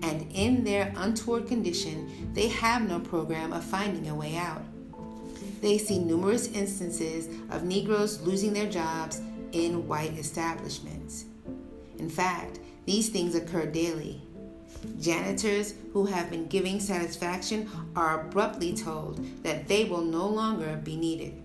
and 0.02 0.30
in 0.32 0.64
their 0.64 0.92
untoward 0.96 1.46
condition, 1.46 2.32
they 2.32 2.48
have 2.48 2.88
no 2.88 3.00
program 3.00 3.52
of 3.52 3.64
finding 3.64 4.08
a 4.08 4.14
way 4.14 4.36
out. 4.36 4.62
They 5.60 5.76
see 5.76 5.98
numerous 5.98 6.48
instances 6.48 7.28
of 7.50 7.64
Negroes 7.64 8.20
losing 8.22 8.52
their 8.52 8.70
jobs 8.70 9.20
in 9.52 9.86
white 9.86 10.16
establishments. 10.16 11.24
In 11.98 12.08
fact, 12.08 12.60
these 12.86 13.10
things 13.10 13.34
occur 13.34 13.66
daily. 13.66 14.22
Janitors 14.98 15.74
who 15.92 16.06
have 16.06 16.30
been 16.30 16.46
giving 16.46 16.80
satisfaction 16.80 17.68
are 17.94 18.22
abruptly 18.22 18.74
told 18.74 19.22
that 19.42 19.68
they 19.68 19.84
will 19.84 20.02
no 20.02 20.26
longer 20.26 20.80
be 20.82 20.96
needed. 20.96 21.42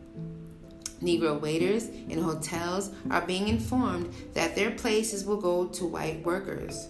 Negro 1.06 1.36
mm-hmm. 1.36 1.44
waiters 1.44 1.90
in 2.10 2.20
hotels 2.22 2.92
are 3.12 3.22
being 3.22 3.48
informed 3.48 4.12
that 4.34 4.56
their 4.56 4.72
places 4.72 5.24
will 5.24 5.40
go 5.40 5.68
to 5.68 5.86
white 5.86 6.26
workers. 6.26 6.88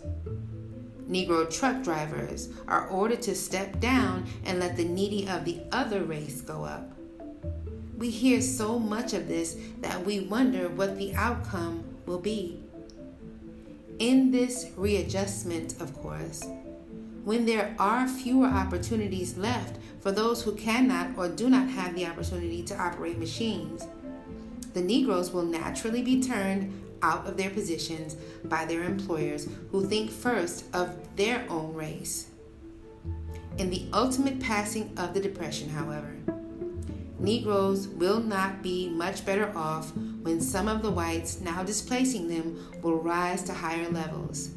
Negro 1.09 1.47
truck 1.53 1.83
drivers 1.83 2.49
are 2.67 2.87
ordered 2.87 3.21
to 3.23 3.35
step 3.35 3.79
down 3.79 4.25
and 4.45 4.59
let 4.59 4.77
the 4.77 4.85
needy 4.85 5.27
of 5.27 5.43
the 5.43 5.61
other 5.71 6.03
race 6.03 6.41
go 6.41 6.63
up. 6.63 6.91
We 7.97 8.09
hear 8.09 8.41
so 8.41 8.79
much 8.79 9.13
of 9.13 9.27
this 9.27 9.57
that 9.81 10.03
we 10.03 10.21
wonder 10.21 10.69
what 10.69 10.97
the 10.97 11.13
outcome 11.15 11.83
will 12.05 12.19
be. 12.19 12.63
In 13.99 14.31
this 14.31 14.71
readjustment, 14.75 15.79
of 15.79 15.93
course, 16.01 16.43
when 17.23 17.45
there 17.45 17.75
are 17.79 18.07
fewer 18.07 18.47
opportunities 18.47 19.37
left 19.37 19.77
for 19.99 20.11
those 20.11 20.43
who 20.43 20.53
cannot 20.55 21.17
or 21.17 21.27
do 21.27 21.49
not 21.49 21.69
have 21.69 21.95
the 21.95 22.05
opportunity 22.05 22.61
to 22.63 22.75
operate 22.77 23.17
machines, 23.17 23.87
the 24.75 24.81
Negroes 24.81 25.31
will 25.31 25.45
naturally 25.45 26.01
be 26.01 26.21
turned 26.21 26.83
out 27.01 27.25
of 27.25 27.37
their 27.37 27.49
positions 27.49 28.17
by 28.43 28.65
their 28.65 28.83
employers 28.83 29.47
who 29.71 29.85
think 29.85 30.11
first 30.11 30.65
of 30.75 30.93
their 31.15 31.45
own 31.49 31.73
race. 31.73 32.27
In 33.57 33.69
the 33.69 33.85
ultimate 33.93 34.41
passing 34.41 34.91
of 34.97 35.13
the 35.13 35.21
Depression, 35.21 35.69
however, 35.69 36.17
Negroes 37.19 37.87
will 37.87 38.19
not 38.19 38.61
be 38.61 38.89
much 38.89 39.25
better 39.25 39.49
off 39.57 39.95
when 39.95 40.41
some 40.41 40.67
of 40.67 40.81
the 40.81 40.91
whites 40.91 41.39
now 41.39 41.63
displacing 41.63 42.27
them 42.27 42.81
will 42.81 42.97
rise 42.97 43.43
to 43.43 43.53
higher 43.53 43.89
levels. 43.89 44.49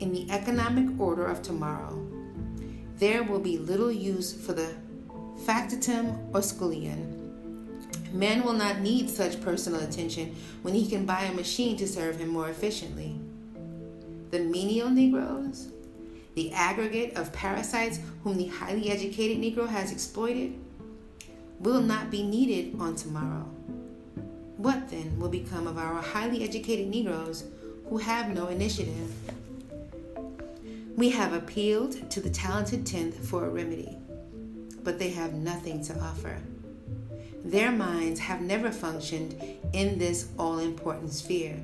In 0.00 0.12
the 0.12 0.30
economic 0.30 1.00
order 1.00 1.24
of 1.24 1.40
tomorrow, 1.40 2.06
there 2.98 3.22
will 3.22 3.40
be 3.40 3.56
little 3.56 3.90
use 3.90 4.34
for 4.34 4.52
the 4.52 4.74
factotum 5.46 6.18
or 6.34 6.42
scullion 6.42 7.23
Man 8.14 8.44
will 8.44 8.52
not 8.52 8.78
need 8.78 9.10
such 9.10 9.40
personal 9.40 9.82
attention 9.82 10.36
when 10.62 10.72
he 10.72 10.88
can 10.88 11.04
buy 11.04 11.22
a 11.22 11.34
machine 11.34 11.76
to 11.78 11.88
serve 11.88 12.16
him 12.16 12.28
more 12.28 12.48
efficiently. 12.48 13.16
The 14.30 14.38
menial 14.38 14.88
Negroes, 14.88 15.72
the 16.36 16.52
aggregate 16.52 17.18
of 17.18 17.32
parasites 17.32 17.98
whom 18.22 18.36
the 18.36 18.46
highly 18.46 18.88
educated 18.88 19.38
Negro 19.38 19.68
has 19.68 19.90
exploited, 19.90 20.54
will 21.58 21.80
not 21.80 22.12
be 22.12 22.22
needed 22.22 22.76
on 22.78 22.94
tomorrow. 22.94 23.48
What 24.58 24.88
then 24.90 25.18
will 25.18 25.28
become 25.28 25.66
of 25.66 25.76
our 25.76 26.00
highly 26.00 26.44
educated 26.44 26.86
Negroes 26.86 27.42
who 27.88 27.98
have 27.98 28.32
no 28.32 28.46
initiative? 28.46 29.12
We 30.96 31.10
have 31.10 31.32
appealed 31.32 32.08
to 32.12 32.20
the 32.20 32.30
talented 32.30 32.86
tenth 32.86 33.28
for 33.28 33.44
a 33.44 33.50
remedy, 33.50 33.98
but 34.84 35.00
they 35.00 35.10
have 35.10 35.34
nothing 35.34 35.82
to 35.86 35.98
offer. 35.98 36.40
Their 37.44 37.70
minds 37.70 38.20
have 38.20 38.40
never 38.40 38.70
functioned 38.70 39.36
in 39.74 39.98
this 39.98 40.28
all 40.38 40.58
important 40.58 41.12
sphere. 41.12 41.60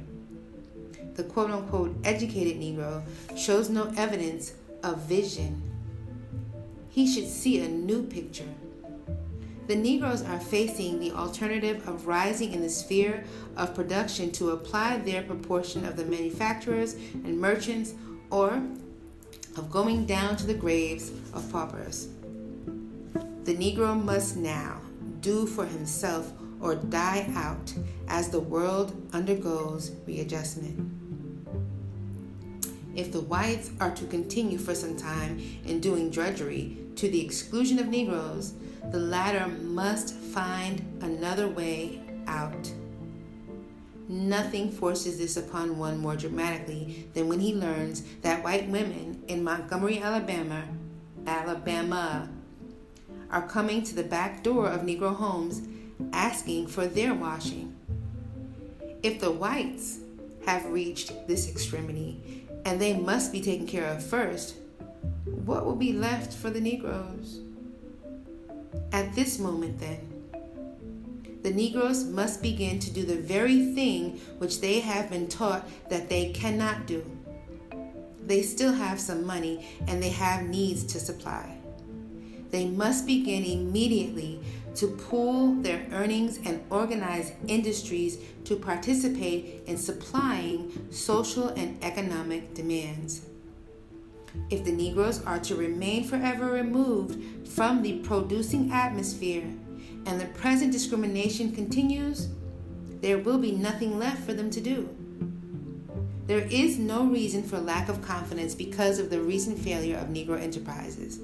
The 1.14 1.24
quote 1.24 1.50
unquote 1.50 1.96
educated 2.04 2.60
Negro 2.60 3.02
shows 3.34 3.70
no 3.70 3.90
evidence 3.96 4.52
of 4.82 4.98
vision. 5.02 5.62
He 6.90 7.10
should 7.10 7.26
see 7.26 7.60
a 7.60 7.68
new 7.68 8.02
picture. 8.02 8.48
The 9.68 9.76
Negroes 9.76 10.22
are 10.22 10.40
facing 10.40 10.98
the 10.98 11.12
alternative 11.12 11.88
of 11.88 12.06
rising 12.06 12.52
in 12.52 12.60
the 12.60 12.68
sphere 12.68 13.24
of 13.56 13.74
production 13.74 14.32
to 14.32 14.50
apply 14.50 14.98
their 14.98 15.22
proportion 15.22 15.86
of 15.86 15.96
the 15.96 16.04
manufacturers 16.04 16.94
and 16.94 17.40
merchants 17.40 17.94
or 18.30 18.62
of 19.56 19.70
going 19.70 20.04
down 20.04 20.36
to 20.36 20.46
the 20.46 20.54
graves 20.54 21.10
of 21.32 21.50
paupers. 21.50 22.08
The 23.44 23.54
Negro 23.54 24.02
must 24.02 24.36
now 24.36 24.80
do 25.20 25.46
for 25.46 25.66
himself 25.66 26.32
or 26.60 26.74
die 26.74 27.30
out 27.34 27.72
as 28.08 28.28
the 28.28 28.40
world 28.40 29.08
undergoes 29.12 29.92
readjustment. 30.06 30.96
If 32.94 33.12
the 33.12 33.20
whites 33.20 33.70
are 33.80 33.92
to 33.92 34.06
continue 34.06 34.58
for 34.58 34.74
some 34.74 34.96
time 34.96 35.40
in 35.64 35.80
doing 35.80 36.10
drudgery 36.10 36.76
to 36.96 37.08
the 37.08 37.24
exclusion 37.24 37.78
of 37.78 37.88
Negroes, 37.88 38.54
the 38.90 38.98
latter 38.98 39.46
must 39.46 40.14
find 40.14 40.80
another 41.00 41.48
way 41.48 42.02
out. 42.26 42.72
Nothing 44.08 44.72
forces 44.72 45.18
this 45.18 45.36
upon 45.36 45.78
one 45.78 45.98
more 45.98 46.16
dramatically 46.16 47.08
than 47.14 47.28
when 47.28 47.38
he 47.38 47.54
learns 47.54 48.02
that 48.22 48.42
white 48.42 48.68
women 48.68 49.22
in 49.28 49.44
Montgomery, 49.44 50.00
Alabama, 50.00 50.64
Alabama 51.26 52.28
are 53.30 53.46
coming 53.46 53.82
to 53.84 53.94
the 53.94 54.02
back 54.02 54.42
door 54.42 54.68
of 54.68 54.82
Negro 54.82 55.14
homes 55.14 55.62
asking 56.12 56.66
for 56.66 56.86
their 56.86 57.14
washing. 57.14 57.76
If 59.02 59.20
the 59.20 59.30
whites 59.30 59.98
have 60.46 60.64
reached 60.66 61.26
this 61.26 61.48
extremity 61.48 62.46
and 62.64 62.80
they 62.80 62.94
must 62.94 63.32
be 63.32 63.40
taken 63.40 63.66
care 63.66 63.86
of 63.86 64.04
first, 64.04 64.56
what 65.24 65.64
will 65.64 65.76
be 65.76 65.92
left 65.92 66.32
for 66.32 66.50
the 66.50 66.60
Negroes? 66.60 67.40
At 68.92 69.14
this 69.14 69.38
moment, 69.38 69.78
then, 69.78 70.06
the 71.42 71.52
Negroes 71.52 72.04
must 72.04 72.42
begin 72.42 72.78
to 72.80 72.90
do 72.90 73.04
the 73.04 73.16
very 73.16 73.72
thing 73.74 74.20
which 74.38 74.60
they 74.60 74.80
have 74.80 75.10
been 75.10 75.28
taught 75.28 75.66
that 75.88 76.08
they 76.08 76.32
cannot 76.32 76.86
do. 76.86 77.04
They 78.26 78.42
still 78.42 78.72
have 78.72 79.00
some 79.00 79.26
money 79.26 79.66
and 79.88 80.02
they 80.02 80.10
have 80.10 80.44
needs 80.44 80.84
to 80.84 81.00
supply 81.00 81.59
they 82.50 82.66
must 82.66 83.06
begin 83.06 83.44
immediately 83.44 84.40
to 84.74 84.88
pool 84.88 85.54
their 85.62 85.86
earnings 85.92 86.38
and 86.44 86.62
organize 86.70 87.32
industries 87.48 88.18
to 88.44 88.56
participate 88.56 89.62
in 89.66 89.76
supplying 89.76 90.88
social 90.90 91.48
and 91.48 91.82
economic 91.84 92.54
demands. 92.54 93.22
If 94.48 94.64
the 94.64 94.72
Negroes 94.72 95.24
are 95.24 95.40
to 95.40 95.56
remain 95.56 96.04
forever 96.04 96.46
removed 96.46 97.48
from 97.48 97.82
the 97.82 97.98
producing 98.00 98.70
atmosphere 98.72 99.44
and 100.06 100.20
the 100.20 100.26
present 100.26 100.72
discrimination 100.72 101.52
continues, 101.52 102.28
there 103.00 103.18
will 103.18 103.38
be 103.38 103.52
nothing 103.52 103.98
left 103.98 104.24
for 104.24 104.32
them 104.32 104.50
to 104.50 104.60
do. 104.60 104.88
There 106.26 106.46
is 106.48 106.78
no 106.78 107.04
reason 107.06 107.42
for 107.42 107.58
lack 107.58 107.88
of 107.88 108.02
confidence 108.02 108.54
because 108.54 109.00
of 109.00 109.10
the 109.10 109.20
recent 109.20 109.58
failure 109.58 109.96
of 109.96 110.08
Negro 110.08 110.40
enterprises 110.40 111.18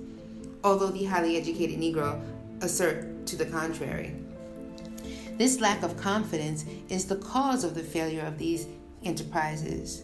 although 0.67 0.89
the 0.89 1.05
highly 1.05 1.37
educated 1.37 1.79
Negro 1.79 2.21
assert 2.61 3.25
to 3.25 3.37
the 3.37 3.47
contrary. 3.47 4.17
This 5.39 5.61
lack 5.61 5.85
of 5.85 5.97
confidence 5.97 6.65
is 6.89 7.05
the 7.05 7.17
cause 7.17 7.63
of 7.63 7.77
the 7.77 7.85
failure 7.85 8.27
of 8.27 8.37
these 8.37 8.67
enterprises. 9.05 10.03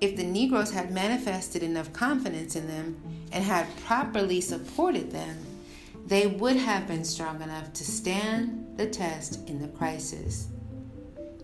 If 0.00 0.16
the 0.16 0.24
Negroes 0.24 0.72
had 0.72 0.90
manifested 0.90 1.62
enough 1.62 1.92
confidence 1.92 2.56
in 2.56 2.66
them 2.66 2.96
and 3.30 3.44
had 3.44 3.66
properly 3.84 4.40
supported 4.40 5.10
them, 5.10 5.36
they 6.06 6.28
would 6.28 6.56
have 6.56 6.86
been 6.86 7.04
strong 7.04 7.42
enough 7.42 7.74
to 7.74 7.84
stand 7.84 8.78
the 8.78 8.86
test 8.86 9.46
in 9.48 9.60
the 9.60 9.68
crisis. 9.68 10.48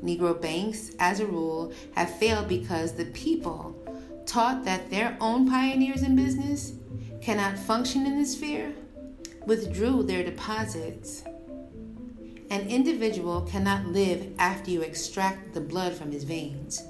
Negro 0.02 0.40
banks, 0.40 0.92
as 0.98 1.20
a 1.20 1.26
rule, 1.26 1.74
have 1.94 2.18
failed 2.18 2.48
because 2.48 2.92
the 2.92 3.04
people, 3.06 3.76
taught 4.24 4.64
that 4.64 4.90
their 4.90 5.16
own 5.20 5.48
pioneers 5.50 6.02
in 6.02 6.16
business 6.16 6.72
cannot 7.20 7.58
function 7.58 8.06
in 8.06 8.18
this 8.18 8.32
sphere 8.32 8.72
withdrew 9.46 10.02
their 10.02 10.24
deposits. 10.24 11.22
An 12.50 12.66
individual 12.68 13.42
cannot 13.42 13.86
live 13.86 14.32
after 14.38 14.70
you 14.70 14.82
extract 14.82 15.54
the 15.54 15.60
blood 15.60 15.92
from 15.92 16.10
his 16.10 16.24
veins. 16.24 16.82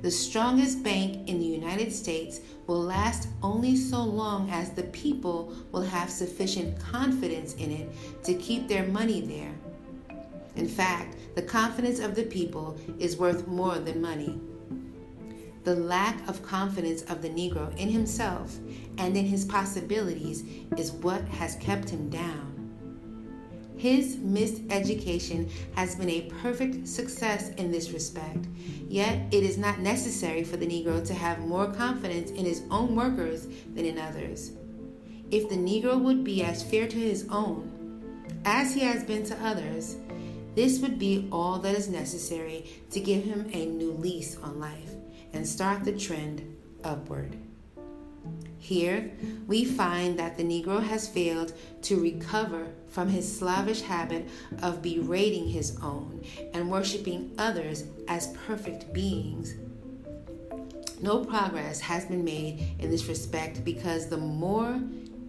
The 0.00 0.10
strongest 0.10 0.82
bank 0.82 1.28
in 1.28 1.38
the 1.38 1.46
United 1.46 1.92
States 1.92 2.40
will 2.66 2.80
last 2.80 3.28
only 3.42 3.76
so 3.76 4.02
long 4.02 4.50
as 4.50 4.70
the 4.70 4.82
people 4.84 5.54
will 5.70 5.82
have 5.82 6.10
sufficient 6.10 6.78
confidence 6.80 7.54
in 7.54 7.70
it 7.70 8.24
to 8.24 8.34
keep 8.34 8.66
their 8.66 8.84
money 8.88 9.20
there. 9.20 9.52
In 10.56 10.66
fact, 10.66 11.16
the 11.34 11.42
confidence 11.42 12.00
of 12.00 12.14
the 12.14 12.24
people 12.24 12.76
is 12.98 13.16
worth 13.16 13.46
more 13.46 13.78
than 13.78 14.02
money. 14.02 14.40
The 15.64 15.76
lack 15.76 16.28
of 16.28 16.42
confidence 16.42 17.02
of 17.02 17.22
the 17.22 17.30
Negro 17.30 17.76
in 17.78 17.88
himself 17.88 18.58
and 18.98 19.16
in 19.16 19.26
his 19.26 19.44
possibilities 19.44 20.44
is 20.76 20.92
what 20.92 21.22
has 21.28 21.56
kept 21.56 21.90
him 21.90 22.08
down. 22.10 22.52
His 23.76 24.16
missed 24.18 24.62
education 24.70 25.50
has 25.74 25.96
been 25.96 26.10
a 26.10 26.30
perfect 26.42 26.86
success 26.86 27.50
in 27.54 27.72
this 27.72 27.90
respect, 27.90 28.46
yet 28.88 29.26
it 29.32 29.42
is 29.42 29.58
not 29.58 29.80
necessary 29.80 30.44
for 30.44 30.56
the 30.56 30.66
Negro 30.66 31.04
to 31.06 31.14
have 31.14 31.40
more 31.40 31.66
confidence 31.66 32.30
in 32.30 32.44
his 32.44 32.62
own 32.70 32.94
workers 32.94 33.48
than 33.74 33.84
in 33.84 33.98
others. 33.98 34.52
If 35.30 35.48
the 35.48 35.56
Negro 35.56 36.00
would 36.00 36.22
be 36.22 36.44
as 36.44 36.62
fair 36.62 36.86
to 36.86 36.96
his 36.96 37.26
own 37.28 37.72
as 38.44 38.74
he 38.74 38.80
has 38.80 39.04
been 39.04 39.24
to 39.24 39.44
others, 39.44 39.96
this 40.54 40.80
would 40.80 40.98
be 40.98 41.28
all 41.32 41.58
that 41.58 41.74
is 41.74 41.88
necessary 41.88 42.66
to 42.90 43.00
give 43.00 43.24
him 43.24 43.48
a 43.52 43.66
new 43.66 43.92
lease 43.92 44.36
on 44.42 44.60
life 44.60 44.90
and 45.32 45.46
start 45.46 45.84
the 45.84 45.96
trend 45.96 46.56
upward. 46.84 47.36
Here, 48.58 49.10
we 49.48 49.64
find 49.64 50.18
that 50.18 50.36
the 50.36 50.44
Negro 50.44 50.82
has 50.82 51.08
failed 51.08 51.52
to 51.82 52.00
recover 52.00 52.68
from 52.88 53.08
his 53.08 53.38
slavish 53.38 53.80
habit 53.80 54.28
of 54.62 54.82
berating 54.82 55.48
his 55.48 55.76
own 55.82 56.24
and 56.54 56.70
worshiping 56.70 57.32
others 57.38 57.84
as 58.06 58.34
perfect 58.46 58.92
beings. 58.92 59.54
No 61.00 61.24
progress 61.24 61.80
has 61.80 62.04
been 62.04 62.24
made 62.24 62.76
in 62.78 62.88
this 62.88 63.06
respect 63.06 63.64
because 63.64 64.08
the 64.08 64.18
more 64.18 64.80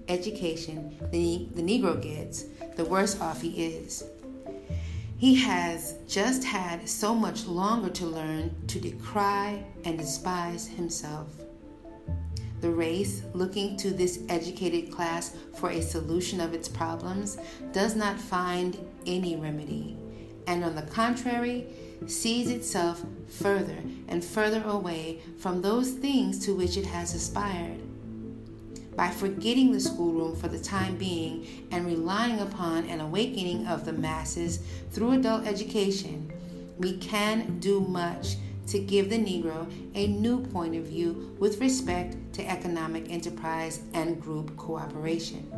education 0.07 0.95
the, 1.11 1.47
the 1.55 1.63
Negro 1.63 1.99
gets, 1.99 2.43
the 2.75 2.85
worse 2.85 3.19
off 3.19 3.41
he 3.41 3.65
is. 3.65 4.03
He 5.17 5.33
has 5.35 5.95
just 6.07 6.43
had 6.43 6.87
so 6.87 7.15
much 7.15 7.45
longer 7.45 7.89
to 7.89 8.05
learn 8.05 8.53
to 8.67 8.79
decry 8.79 9.63
and 9.85 9.97
despise 9.97 10.67
himself. 10.67 11.27
The 12.63 12.71
race, 12.71 13.23
looking 13.33 13.75
to 13.75 13.91
this 13.91 14.21
educated 14.29 14.89
class 14.89 15.35
for 15.57 15.69
a 15.69 15.81
solution 15.81 16.39
of 16.39 16.53
its 16.53 16.69
problems, 16.69 17.37
does 17.73 17.93
not 17.93 18.17
find 18.17 18.77
any 19.05 19.35
remedy, 19.35 19.97
and 20.47 20.63
on 20.63 20.73
the 20.73 20.83
contrary, 20.83 21.67
sees 22.07 22.49
itself 22.49 23.03
further 23.27 23.75
and 24.07 24.23
further 24.23 24.63
away 24.65 25.19
from 25.39 25.61
those 25.61 25.91
things 25.91 26.39
to 26.45 26.55
which 26.55 26.77
it 26.77 26.85
has 26.85 27.13
aspired. 27.13 27.81
By 28.95 29.09
forgetting 29.09 29.73
the 29.73 29.81
schoolroom 29.81 30.37
for 30.37 30.47
the 30.47 30.57
time 30.57 30.95
being 30.95 31.67
and 31.69 31.85
relying 31.85 32.39
upon 32.39 32.85
an 32.85 33.01
awakening 33.01 33.67
of 33.67 33.83
the 33.83 33.91
masses 33.91 34.59
through 34.93 35.11
adult 35.11 35.45
education, 35.45 36.31
we 36.77 36.95
can 36.95 37.59
do 37.59 37.81
much 37.81 38.37
to 38.67 38.79
give 38.79 39.09
the 39.09 39.17
Negro 39.17 39.71
a 39.95 40.07
new 40.07 40.39
point 40.39 40.75
of 40.75 40.85
view 40.85 41.35
with 41.39 41.59
respect 41.59 42.15
to 42.33 42.49
economic 42.49 43.11
enterprise 43.11 43.81
and 43.93 44.21
group 44.21 44.55
cooperation. 44.57 45.49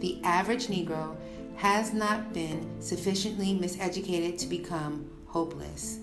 The 0.00 0.20
average 0.24 0.66
Negro 0.66 1.16
has 1.56 1.92
not 1.92 2.32
been 2.32 2.80
sufficiently 2.80 3.58
miseducated 3.58 4.38
to 4.38 4.46
become 4.46 5.08
hopeless. 5.26 5.98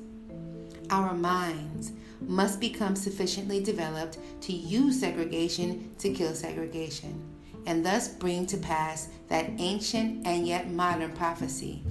Our 0.89 1.13
minds 1.13 1.91
must 2.21 2.59
become 2.59 2.95
sufficiently 2.95 3.61
developed 3.61 4.17
to 4.41 4.53
use 4.53 4.99
segregation 4.99 5.91
to 5.99 6.13
kill 6.13 6.33
segregation, 6.33 7.21
and 7.65 7.85
thus 7.85 8.07
bring 8.07 8.45
to 8.47 8.57
pass 8.57 9.09
that 9.27 9.49
ancient 9.57 10.25
and 10.25 10.47
yet 10.47 10.71
modern 10.71 11.11
prophecy 11.11 11.83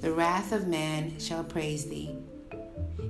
The 0.00 0.12
wrath 0.12 0.52
of 0.52 0.68
man 0.68 1.18
shall 1.18 1.42
praise 1.42 1.86
thee. 1.86 2.14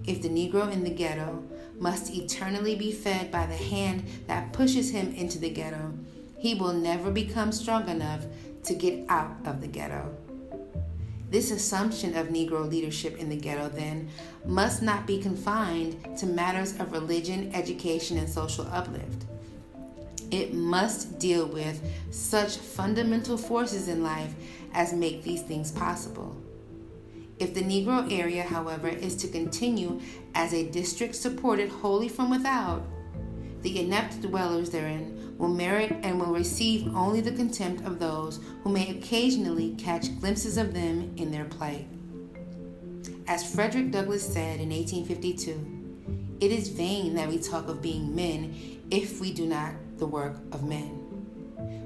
If 0.06 0.22
the 0.22 0.28
Negro 0.28 0.70
in 0.72 0.84
the 0.84 0.90
ghetto 0.90 1.42
must 1.78 2.14
eternally 2.14 2.76
be 2.76 2.92
fed 2.92 3.30
by 3.30 3.46
the 3.46 3.56
hand 3.56 4.04
that 4.26 4.52
pushes 4.52 4.90
him 4.90 5.12
into 5.14 5.38
the 5.38 5.50
ghetto, 5.50 5.92
he 6.38 6.54
will 6.54 6.72
never 6.72 7.10
become 7.10 7.50
strong 7.52 7.88
enough 7.88 8.24
to 8.64 8.74
get 8.74 9.04
out 9.08 9.36
of 9.44 9.60
the 9.60 9.66
ghetto. 9.66 10.16
This 11.28 11.50
assumption 11.50 12.16
of 12.16 12.28
Negro 12.28 12.68
leadership 12.70 13.18
in 13.18 13.28
the 13.28 13.36
ghetto, 13.36 13.68
then, 13.68 14.08
must 14.44 14.80
not 14.80 15.06
be 15.06 15.20
confined 15.20 16.16
to 16.18 16.26
matters 16.26 16.78
of 16.78 16.92
religion, 16.92 17.50
education, 17.52 18.16
and 18.16 18.28
social 18.28 18.66
uplift. 18.70 19.24
It 20.30 20.54
must 20.54 21.18
deal 21.18 21.46
with 21.46 21.80
such 22.10 22.56
fundamental 22.56 23.36
forces 23.36 23.88
in 23.88 24.04
life 24.04 24.34
as 24.72 24.92
make 24.92 25.24
these 25.24 25.42
things 25.42 25.72
possible. 25.72 26.36
If 27.38 27.52
the 27.52 27.62
Negro 27.62 28.10
area, 28.10 28.42
however, 28.42 28.88
is 28.88 29.14
to 29.16 29.28
continue 29.28 30.00
as 30.34 30.54
a 30.54 30.70
district 30.70 31.14
supported 31.14 31.68
wholly 31.68 32.08
from 32.08 32.30
without, 32.30 32.82
the 33.62 33.80
inept 33.80 34.22
dwellers 34.22 34.70
therein 34.70 35.34
will 35.36 35.48
merit 35.48 35.92
and 36.02 36.18
will 36.18 36.32
receive 36.32 36.94
only 36.94 37.20
the 37.20 37.32
contempt 37.32 37.84
of 37.84 37.98
those 37.98 38.40
who 38.62 38.70
may 38.70 38.90
occasionally 38.90 39.74
catch 39.76 40.18
glimpses 40.18 40.56
of 40.56 40.72
them 40.72 41.12
in 41.16 41.30
their 41.30 41.44
plight. 41.44 41.86
As 43.26 43.54
Frederick 43.54 43.90
Douglass 43.90 44.24
said 44.24 44.60
in 44.60 44.70
1852, 44.70 46.38
it 46.40 46.52
is 46.52 46.68
vain 46.68 47.14
that 47.14 47.28
we 47.28 47.38
talk 47.38 47.68
of 47.68 47.82
being 47.82 48.14
men 48.14 48.54
if 48.90 49.20
we 49.20 49.32
do 49.32 49.46
not 49.46 49.74
the 49.98 50.06
work 50.06 50.36
of 50.52 50.64
men. 50.64 51.02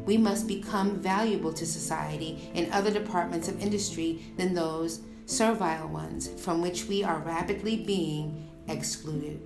We 0.05 0.17
must 0.17 0.47
become 0.47 1.01
valuable 1.01 1.53
to 1.53 1.67
society 1.67 2.51
in 2.55 2.71
other 2.73 2.91
departments 2.91 3.49
of 3.49 3.61
industry 3.61 4.23
than 4.37 4.55
those 4.55 5.01
servile 5.31 5.89
ones 5.89 6.29
from 6.43 6.61
which 6.61 6.87
we 6.87 7.05
are 7.05 7.21
rapidly 7.21 7.77
being 7.77 8.49
excluded. 8.69 9.41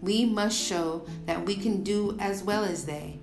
We 0.00 0.24
must 0.24 0.58
show 0.58 1.06
that 1.26 1.44
we 1.44 1.56
can 1.56 1.82
do 1.82 2.16
as 2.18 2.42
well 2.42 2.64
as 2.64 2.86
they. 2.86 3.18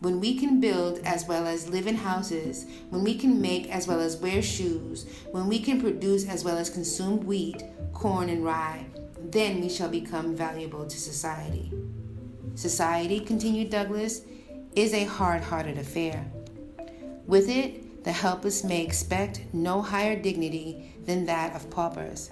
When 0.00 0.20
we 0.20 0.38
can 0.38 0.60
build 0.60 1.00
as 1.04 1.26
well 1.26 1.46
as 1.46 1.68
live 1.68 1.86
in 1.86 1.96
houses, 1.96 2.66
when 2.90 3.02
we 3.02 3.16
can 3.16 3.40
make 3.40 3.68
as 3.70 3.88
well 3.88 4.00
as 4.00 4.18
wear 4.18 4.40
shoes, 4.42 5.06
when 5.32 5.48
we 5.48 5.58
can 5.58 5.80
produce 5.80 6.28
as 6.28 6.44
well 6.44 6.58
as 6.58 6.70
consume 6.70 7.20
wheat, 7.26 7.64
corn, 7.92 8.28
and 8.28 8.44
rye, 8.44 8.86
then 9.18 9.60
we 9.60 9.68
shall 9.68 9.88
become 9.88 10.36
valuable 10.36 10.86
to 10.86 10.96
society. 10.96 11.72
Society, 12.54 13.18
continued 13.18 13.70
Douglass, 13.70 14.20
is 14.76 14.92
a 14.94 15.04
hard 15.04 15.42
hearted 15.42 15.78
affair. 15.78 16.24
With 17.26 17.48
it, 17.48 17.85
the 18.06 18.12
helpless 18.12 18.62
may 18.62 18.84
expect 18.84 19.40
no 19.52 19.82
higher 19.82 20.14
dignity 20.14 20.94
than 21.06 21.26
that 21.26 21.56
of 21.56 21.68
paupers. 21.70 22.30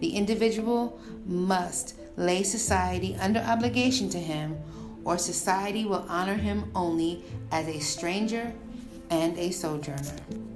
The 0.00 0.16
individual 0.16 0.98
must 1.26 1.96
lay 2.16 2.42
society 2.42 3.14
under 3.20 3.40
obligation 3.40 4.08
to 4.08 4.18
him, 4.18 4.56
or 5.04 5.18
society 5.18 5.84
will 5.84 6.06
honor 6.08 6.36
him 6.36 6.70
only 6.74 7.22
as 7.52 7.68
a 7.68 7.78
stranger 7.78 8.50
and 9.10 9.36
a 9.36 9.50
sojourner. 9.50 10.47